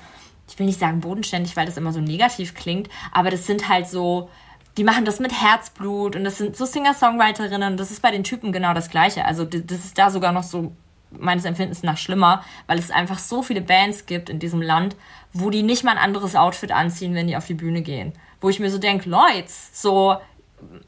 ich 0.47 0.60
will 0.60 0.65
nicht 0.65 0.79
sagen 0.79 1.01
bodenständig, 1.01 1.55
weil 1.55 1.65
das 1.65 1.77
immer 1.77 1.91
so 1.91 1.99
negativ 1.99 2.53
klingt, 2.53 2.89
aber 3.12 3.31
das 3.31 3.45
sind 3.47 3.69
halt 3.69 3.88
so, 3.88 4.29
die 4.77 4.84
machen 4.84 5.05
das 5.05 5.19
mit 5.19 5.31
Herzblut 5.31 6.15
und 6.15 6.23
das 6.23 6.38
sind 6.38 6.55
so 6.55 6.65
Singer-Songwriterinnen 6.65 7.73
und 7.73 7.79
das 7.79 7.91
ist 7.91 8.01
bei 8.01 8.12
den 8.12 8.23
Typen 8.23 8.51
genau 8.51 8.73
das 8.73 8.89
Gleiche. 8.89 9.25
Also 9.25 9.45
das 9.45 9.79
ist 9.86 9.97
da 9.97 10.10
sogar 10.10 10.31
noch 10.31 10.43
so 10.43 10.73
meines 11.12 11.45
Empfindens 11.45 11.84
nach 11.84 11.97
schlimmer, 11.97 12.43
weil 12.67 12.77
es 12.77 12.91
einfach 12.91 13.19
so 13.19 13.41
viele 13.41 13.62
Bands 13.62 14.05
gibt 14.05 14.29
in 14.29 14.39
diesem 14.39 14.62
Land, 14.62 14.95
wo 15.34 15.49
die 15.49 15.63
nicht 15.63 15.84
mal 15.84 15.91
ein 15.91 15.97
anderes 15.97 16.36
Outfit 16.36 16.71
anziehen, 16.71 17.15
wenn 17.15 17.27
die 17.27 17.38
auf 17.38 17.45
die 17.45 17.53
Bühne 17.53 17.81
gehen. 17.81 18.13
Wo 18.41 18.49
ich 18.49 18.60
mir 18.60 18.69
so 18.69 18.77
denke, 18.77 19.10
Leute, 19.10 19.47
so, 19.47 20.17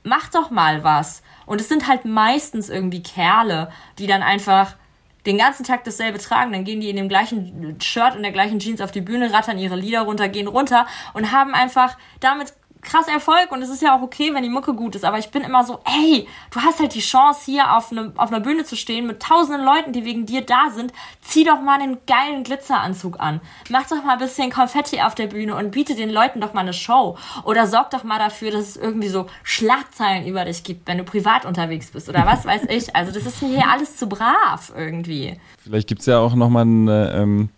mach 0.03 0.29
doch 0.29 0.51
mal 0.51 0.83
was. 0.83 1.21
Und 1.45 1.61
es 1.61 1.69
sind 1.69 1.87
halt 1.87 2.05
meistens 2.05 2.69
irgendwie 2.69 3.03
Kerle, 3.03 3.71
die 3.99 4.07
dann 4.07 4.21
einfach 4.21 4.75
den 5.27 5.37
ganzen 5.37 5.65
Tag 5.65 5.83
dasselbe 5.83 6.17
tragen, 6.17 6.53
dann 6.53 6.63
gehen 6.63 6.79
die 6.79 6.89
in 6.89 6.95
dem 6.95 7.09
gleichen 7.09 7.77
Shirt 7.81 8.15
und 8.15 8.23
der 8.23 8.31
gleichen 8.31 8.59
Jeans 8.59 8.79
auf 8.81 8.91
die 8.91 9.01
Bühne, 9.01 9.33
rattern 9.33 9.59
ihre 9.59 9.75
Lieder 9.75 10.01
runter, 10.01 10.29
gehen 10.29 10.47
runter 10.47 10.87
und 11.13 11.31
haben 11.33 11.53
einfach 11.53 11.97
damit 12.21 12.53
krass 12.87 13.07
Erfolg 13.07 13.51
und 13.51 13.61
es 13.61 13.69
ist 13.69 13.81
ja 13.81 13.95
auch 13.95 14.01
okay, 14.01 14.33
wenn 14.33 14.43
die 14.43 14.49
Mucke 14.49 14.73
gut 14.73 14.95
ist, 14.95 15.03
aber 15.03 15.19
ich 15.19 15.29
bin 15.29 15.43
immer 15.43 15.63
so, 15.63 15.79
ey, 15.85 16.27
du 16.51 16.61
hast 16.61 16.79
halt 16.79 16.95
die 16.95 17.01
Chance 17.01 17.41
hier 17.45 17.75
auf, 17.75 17.91
ne, 17.91 18.13
auf 18.15 18.31
einer 18.31 18.39
Bühne 18.39 18.63
zu 18.63 18.75
stehen 18.75 19.05
mit 19.05 19.21
tausenden 19.21 19.63
Leuten, 19.63 19.91
die 19.91 20.05
wegen 20.05 20.25
dir 20.25 20.41
da 20.41 20.69
sind, 20.73 20.93
zieh 21.21 21.43
doch 21.43 21.61
mal 21.61 21.79
einen 21.79 21.97
geilen 22.07 22.43
Glitzeranzug 22.43 23.19
an, 23.19 23.41
mach 23.69 23.87
doch 23.87 24.03
mal 24.03 24.13
ein 24.13 24.19
bisschen 24.19 24.51
Konfetti 24.51 25.01
auf 25.01 25.15
der 25.15 25.27
Bühne 25.27 25.55
und 25.55 25.71
biete 25.71 25.95
den 25.95 26.09
Leuten 26.09 26.39
doch 26.39 26.53
mal 26.53 26.61
eine 26.61 26.73
Show. 26.73 27.17
Oder 27.43 27.67
sorg 27.67 27.91
doch 27.91 28.03
mal 28.03 28.19
dafür, 28.19 28.51
dass 28.51 28.69
es 28.69 28.77
irgendwie 28.77 29.09
so 29.09 29.27
Schlagzeilen 29.43 30.25
über 30.25 30.45
dich 30.45 30.63
gibt, 30.63 30.87
wenn 30.87 30.97
du 30.97 31.03
privat 31.03 31.45
unterwegs 31.45 31.91
bist 31.91 32.07
oder 32.07 32.25
was 32.25 32.45
weiß 32.45 32.63
ich, 32.69 32.95
also 32.95 33.11
das 33.11 33.25
ist 33.25 33.41
mir 33.41 33.49
hier 33.49 33.69
alles 33.69 33.97
zu 33.97 34.07
brav 34.07 34.71
irgendwie. 34.75 35.37
Vielleicht 35.61 35.87
gibt 35.87 35.99
es 36.01 36.07
ja 36.07 36.19
auch 36.19 36.35
nochmal 36.35 36.63
eine 36.63 37.13
ähm, 37.13 37.49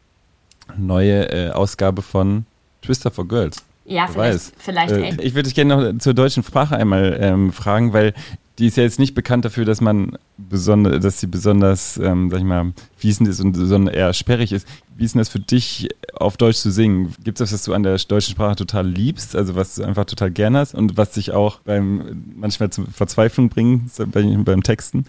neue 0.75 1.29
äh, 1.29 1.51
Ausgabe 1.51 2.01
von 2.01 2.45
Twister 2.81 3.11
for 3.11 3.27
Girls. 3.27 3.63
Ja, 3.89 4.07
vielleicht. 4.07 4.33
Weiß. 4.33 4.51
vielleicht 4.57 4.93
äh, 4.93 5.21
ich 5.21 5.33
würde 5.33 5.43
dich 5.43 5.55
gerne 5.55 5.93
noch 5.93 5.99
zur 5.99 6.13
deutschen 6.13 6.43
Sprache 6.43 6.77
einmal 6.77 7.17
ähm, 7.19 7.51
fragen, 7.51 7.91
weil 7.91 8.13
die 8.59 8.67
ist 8.67 8.77
ja 8.77 8.83
jetzt 8.83 8.99
nicht 8.99 9.15
bekannt 9.15 9.45
dafür, 9.45 9.65
dass 9.65 9.81
man 9.81 10.17
besonders, 10.37 11.01
dass 11.01 11.19
sie 11.19 11.27
besonders, 11.27 11.97
ähm, 11.97 12.29
sag 12.29 12.39
ich 12.39 12.45
mal, 12.45 12.73
fließend 12.97 13.27
ist 13.29 13.39
und 13.39 13.55
sondern 13.55 13.93
eher 13.93 14.13
sperrig 14.13 14.51
ist. 14.51 14.67
Wie 14.95 15.05
ist 15.05 15.15
denn 15.15 15.19
das 15.19 15.29
für 15.29 15.39
dich, 15.39 15.87
auf 16.13 16.35
Deutsch 16.35 16.57
zu 16.57 16.69
singen? 16.69 17.15
Gibt 17.23 17.39
es 17.39 17.49
das, 17.49 17.53
was 17.53 17.63
du 17.63 17.73
an 17.73 17.83
der 17.83 17.97
deutschen 17.97 18.33
Sprache 18.33 18.57
total 18.57 18.85
liebst, 18.85 19.35
also 19.35 19.55
was 19.55 19.75
du 19.75 19.83
einfach 19.83 20.05
total 20.05 20.29
gern 20.29 20.57
hast 20.57 20.75
und 20.75 20.97
was 20.97 21.11
dich 21.11 21.31
auch 21.31 21.61
beim 21.61 22.23
manchmal 22.35 22.69
zur 22.69 22.85
Verzweiflung 22.87 23.49
bringt 23.49 23.91
beim, 24.11 24.43
beim 24.43 24.61
Texten? 24.61 25.05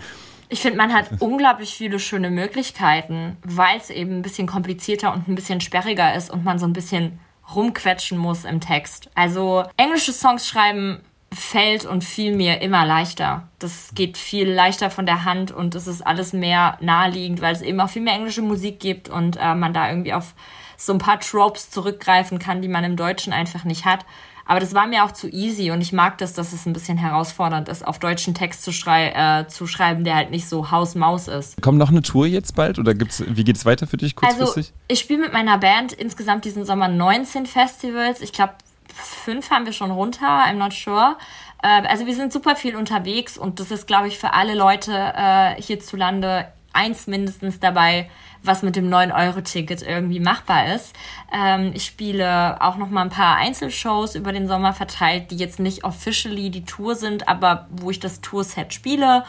Ich 0.48 0.60
finde, 0.60 0.78
man 0.78 0.92
hat 0.92 1.10
unglaublich 1.20 1.70
viele 1.70 1.98
schöne 1.98 2.30
Möglichkeiten, 2.30 3.36
weil 3.44 3.78
es 3.78 3.90
eben 3.90 4.18
ein 4.18 4.22
bisschen 4.22 4.46
komplizierter 4.46 5.12
und 5.12 5.28
ein 5.28 5.34
bisschen 5.34 5.60
sperriger 5.60 6.14
ist 6.14 6.30
und 6.30 6.44
man 6.44 6.58
so 6.58 6.66
ein 6.66 6.72
bisschen 6.72 7.18
rumquetschen 7.54 8.18
muss 8.18 8.44
im 8.44 8.60
Text. 8.60 9.10
Also 9.14 9.64
englische 9.76 10.12
Songs 10.12 10.46
schreiben 10.46 11.00
fällt 11.32 11.84
und 11.84 12.02
fiel 12.02 12.34
mir 12.34 12.60
immer 12.60 12.84
leichter. 12.84 13.48
Das 13.60 13.90
geht 13.94 14.18
viel 14.18 14.50
leichter 14.50 14.90
von 14.90 15.06
der 15.06 15.24
Hand 15.24 15.52
und 15.52 15.74
es 15.74 15.86
ist 15.86 16.04
alles 16.04 16.32
mehr 16.32 16.76
naheliegend, 16.80 17.40
weil 17.40 17.54
es 17.54 17.62
eben 17.62 17.80
auch 17.80 17.88
viel 17.88 18.02
mehr 18.02 18.14
englische 18.14 18.42
Musik 18.42 18.80
gibt 18.80 19.08
und 19.08 19.36
äh, 19.40 19.54
man 19.54 19.72
da 19.72 19.88
irgendwie 19.88 20.12
auf 20.12 20.34
so 20.76 20.92
ein 20.92 20.98
paar 20.98 21.20
Tropes 21.20 21.70
zurückgreifen 21.70 22.38
kann, 22.38 22.62
die 22.62 22.68
man 22.68 22.84
im 22.84 22.96
Deutschen 22.96 23.32
einfach 23.32 23.64
nicht 23.64 23.84
hat. 23.84 24.04
Aber 24.50 24.58
das 24.58 24.74
war 24.74 24.88
mir 24.88 25.04
auch 25.04 25.12
zu 25.12 25.28
easy 25.28 25.70
und 25.70 25.80
ich 25.80 25.92
mag 25.92 26.18
das, 26.18 26.32
dass 26.32 26.52
es 26.52 26.66
ein 26.66 26.72
bisschen 26.72 26.98
herausfordernd 26.98 27.68
ist, 27.68 27.86
auf 27.86 28.00
deutschen 28.00 28.34
Text 28.34 28.64
zu, 28.64 28.72
schrei 28.72 29.12
äh, 29.12 29.46
zu 29.46 29.68
schreiben, 29.68 30.02
der 30.02 30.16
halt 30.16 30.32
nicht 30.32 30.48
so 30.48 30.72
Haus-Maus 30.72 31.28
ist. 31.28 31.62
Kommt 31.62 31.78
noch 31.78 31.90
eine 31.90 32.02
Tour 32.02 32.26
jetzt 32.26 32.56
bald 32.56 32.80
oder 32.80 32.92
gibt's, 32.94 33.22
wie 33.24 33.44
geht 33.44 33.54
es 33.54 33.64
weiter 33.64 33.86
für 33.86 33.96
dich 33.96 34.16
kurzfristig? 34.16 34.72
Also, 34.72 34.72
ich 34.88 34.98
spiele 34.98 35.20
mit 35.20 35.32
meiner 35.32 35.56
Band 35.56 35.92
insgesamt 35.92 36.44
diesen 36.44 36.64
Sommer 36.64 36.88
19 36.88 37.46
Festivals. 37.46 38.20
Ich 38.22 38.32
glaube, 38.32 38.54
fünf 38.92 39.52
haben 39.52 39.66
wir 39.66 39.72
schon 39.72 39.92
runter, 39.92 40.26
I'm 40.26 40.54
not 40.54 40.72
sure. 40.72 41.16
Äh, 41.62 41.86
also 41.86 42.06
wir 42.06 42.14
sind 42.16 42.32
super 42.32 42.56
viel 42.56 42.74
unterwegs 42.74 43.38
und 43.38 43.60
das 43.60 43.70
ist, 43.70 43.86
glaube 43.86 44.08
ich, 44.08 44.18
für 44.18 44.32
alle 44.32 44.56
Leute 44.56 44.92
äh, 44.92 45.62
hierzulande 45.62 46.48
eins 46.72 47.06
mindestens 47.06 47.60
dabei, 47.60 48.08
was 48.42 48.62
mit 48.62 48.76
dem 48.76 48.88
9-Euro-Ticket 48.88 49.82
irgendwie 49.82 50.20
machbar 50.20 50.74
ist. 50.74 50.94
Ähm, 51.32 51.72
ich 51.74 51.84
spiele 51.84 52.60
auch 52.60 52.76
noch 52.76 52.88
mal 52.90 53.02
ein 53.02 53.10
paar 53.10 53.36
Einzelshows 53.36 54.14
über 54.14 54.32
den 54.32 54.48
Sommer 54.48 54.72
verteilt, 54.72 55.30
die 55.30 55.36
jetzt 55.36 55.60
nicht 55.60 55.84
officially 55.84 56.50
die 56.50 56.64
Tour 56.64 56.94
sind, 56.94 57.28
aber 57.28 57.68
wo 57.70 57.90
ich 57.90 58.00
das 58.00 58.20
Tourset 58.20 58.72
spiele. 58.72 59.24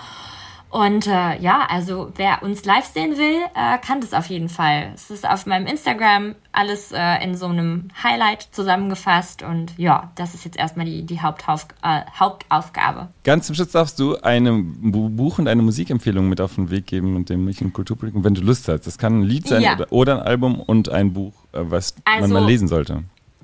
Und 0.72 1.06
äh, 1.06 1.38
ja, 1.40 1.68
also 1.70 2.14
wer 2.16 2.44
uns 2.44 2.64
live 2.64 2.86
sehen 2.86 3.18
will, 3.18 3.42
äh, 3.56 3.78
kann 3.86 4.00
das 4.00 4.14
auf 4.14 4.28
jeden 4.28 4.48
Fall. 4.48 4.92
Es 4.96 5.12
ist 5.12 5.28
auf 5.28 5.46
meinem 5.46 5.68
Instagram 5.68 6.36
alles 6.54 6.94
äh, 6.94 7.22
in 7.22 7.36
so 7.36 7.48
einem 7.48 7.90
Highlight 8.02 8.48
zusammengefasst. 8.54 9.44
Und 9.44 9.78
ja, 9.78 10.12
das 10.16 10.34
ist 10.34 10.46
jetzt 10.46 10.58
erstmal 10.58 10.86
die, 10.86 11.04
die 11.04 11.20
Hauptauf 11.20 11.68
äh, 11.84 12.04
Hauptaufgabe. 12.18 13.10
Ganz 13.26 13.48
zum 13.48 13.56
Schluss 13.56 13.72
darfst 13.72 14.00
du 14.00 14.16
ein 14.22 14.78
Buch 15.14 15.40
und 15.40 15.50
eine 15.50 15.62
Musikempfehlung 15.62 16.30
mit 16.30 16.40
auf 16.40 16.56
den 16.56 16.70
Weg 16.72 16.88
geben 16.88 17.16
mit 17.16 17.30
dem 17.30 17.46
und 17.46 17.74
Kulturpublikum, 17.74 18.24
wenn 18.24 18.34
du 18.34 18.42
Lust 18.42 18.70
hast. 18.70 18.88
Das 18.88 18.98
kann 18.98 19.20
ein 19.20 19.24
Lied 19.24 19.48
sein 19.50 19.62
ja. 19.62 19.74
oder, 19.74 19.92
oder, 19.92 20.22
ein 20.22 20.28
Album 20.28 20.62
und 20.62 20.88
ein 20.88 21.12
Buch, 21.12 21.34
äh, 21.52 21.60
was 21.64 21.96
also, 22.06 22.22
man 22.22 22.44
mal 22.44 22.50
lesen 22.50 22.70
sollte 22.70 23.04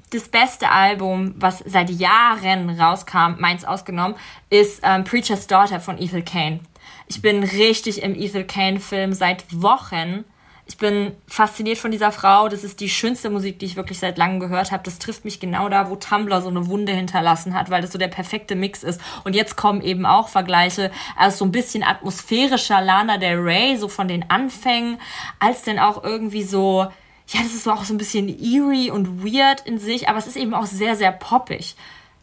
das 0.10 0.30
beste 0.30 0.72
Album, 0.72 1.36
was 1.38 1.62
seit 1.66 1.90
Jahren 1.90 2.70
rauskam, 2.70 3.40
meins 3.40 3.66
ausgenommen, 3.66 4.16
ist 4.50 4.80
ähm, 4.84 5.04
Preacher's 5.04 5.48
Daughter 5.48 5.82
von 5.82 5.98
Ethel 5.98 6.22
Kane. 6.22 6.62
Ich 7.10 7.22
bin 7.22 7.44
richtig 7.44 8.04
im 8.04 8.16
Ethel 8.16 8.44
Kane-Film 8.44 9.14
seit 9.14 9.46
Wochen. 9.62 10.26
Ich 10.66 10.78
bin 10.78 11.16
fasziniert 11.28 11.78
von 11.78 11.92
dieser 11.92 12.12
Frau. 12.12 12.50
Das 12.50 12.66
ist 12.66 12.82
die 12.82 12.90
schönste 12.90 13.30
Musik, 13.30 13.60
die 13.60 13.66
ich 13.66 13.78
wirklich 13.78 14.00
seit 14.00 14.18
langem 14.18 14.42
gehört 14.42 14.74
habe. 14.74 14.84
Das 14.84 15.00
trifft 15.00 15.24
mich 15.24 15.40
genau 15.40 15.70
da, 15.70 15.90
wo 15.90 15.96
Tumblr 15.96 16.42
so 16.42 16.50
eine 16.50 16.68
Wunde 16.68 16.92
hinterlassen 16.92 17.54
hat, 17.54 17.70
weil 17.70 17.82
das 17.82 17.94
so 17.94 17.98
der 17.98 18.10
perfekte 18.10 18.56
Mix 18.56 18.84
ist. 18.84 19.00
Und 19.24 19.34
jetzt 19.34 19.56
kommen 19.56 19.82
eben 19.82 20.06
auch 20.06 20.28
Vergleiche 20.28 20.92
als 21.16 21.38
so 21.38 21.46
ein 21.46 21.54
bisschen 21.54 21.84
atmosphärischer 21.84 22.82
Lana 22.82 23.18
Del 23.18 23.40
Rey, 23.40 23.78
so 23.78 23.88
von 23.88 24.10
den 24.10 24.30
Anfängen, 24.30 25.00
als 25.40 25.62
dann 25.62 25.80
auch 25.80 26.04
irgendwie 26.04 26.44
so, 26.44 26.88
ja, 27.28 27.42
das 27.42 27.54
ist 27.54 27.70
auch 27.70 27.86
so 27.86 27.94
ein 27.94 27.98
bisschen 27.98 28.28
eerie 28.28 28.92
und 28.92 29.24
weird 29.24 29.62
in 29.62 29.80
sich, 29.80 30.10
aber 30.10 30.18
es 30.18 30.28
ist 30.28 30.36
eben 30.36 30.54
auch 30.54 30.66
sehr, 30.66 30.98
sehr 30.98 31.14
poppig. 31.14 31.78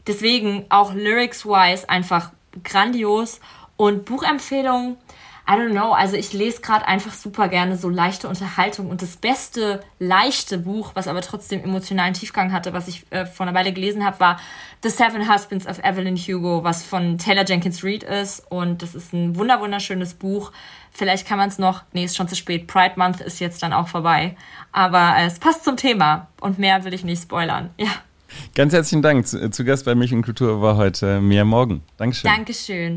Deswegen 0.07 0.66
auch 0.68 0.92
lyrics-wise 0.92 1.88
einfach 1.88 2.33
grandios 2.62 3.40
und 3.76 4.04
Buchempfehlung, 4.04 4.96
I 5.46 5.52
don't 5.52 5.72
know, 5.72 5.92
also 5.92 6.16
ich 6.16 6.32
lese 6.32 6.62
gerade 6.62 6.88
einfach 6.88 7.12
super 7.12 7.48
gerne 7.48 7.76
so 7.76 7.90
leichte 7.90 8.28
Unterhaltung 8.28 8.88
und 8.88 9.02
das 9.02 9.16
beste 9.16 9.80
leichte 9.98 10.56
Buch, 10.56 10.92
was 10.94 11.06
aber 11.06 11.20
trotzdem 11.20 11.62
emotionalen 11.62 12.14
Tiefgang 12.14 12.50
hatte, 12.50 12.72
was 12.72 12.88
ich 12.88 13.04
äh, 13.10 13.26
vor 13.26 13.46
einer 13.46 13.54
Weile 13.54 13.74
gelesen 13.74 14.06
habe, 14.06 14.20
war 14.20 14.40
The 14.82 14.88
Seven 14.88 15.30
Husbands 15.30 15.66
of 15.66 15.80
Evelyn 15.84 16.16
Hugo, 16.16 16.64
was 16.64 16.82
von 16.82 17.18
Taylor 17.18 17.44
Jenkins 17.44 17.84
Reid 17.84 18.04
ist 18.04 18.50
und 18.50 18.80
das 18.80 18.94
ist 18.94 19.12
ein 19.12 19.37
wunder 19.37 19.60
wunderschönes 19.60 20.14
Buch. 20.14 20.50
Vielleicht 20.90 21.28
kann 21.28 21.37
man 21.37 21.50
es 21.50 21.58
noch, 21.58 21.82
nee, 21.92 22.04
ist 22.04 22.16
schon 22.16 22.28
zu 22.28 22.37
spät. 22.37 22.66
Pride 22.66 22.94
Month 22.96 23.20
ist 23.20 23.38
jetzt 23.38 23.62
dann 23.62 23.74
auch 23.74 23.88
vorbei, 23.88 24.37
aber 24.72 25.14
äh, 25.18 25.26
es 25.26 25.38
passt 25.38 25.62
zum 25.62 25.76
Thema 25.76 26.28
und 26.40 26.58
mehr 26.58 26.84
will 26.84 26.94
ich 26.94 27.04
nicht 27.04 27.22
spoilern. 27.22 27.68
Ja. 27.76 27.90
Ganz 28.54 28.72
herzlichen 28.72 29.02
Dank. 29.02 29.26
Zu, 29.26 29.50
zu 29.50 29.64
Gast 29.64 29.84
bei 29.84 29.94
Milch 29.94 30.12
und 30.14 30.22
Kultur 30.22 30.62
war 30.62 30.76
heute 30.76 31.20
Mia 31.20 31.44
Morgen. 31.44 31.82
Dankeschön. 31.98 32.30
Dankeschön. 32.30 32.92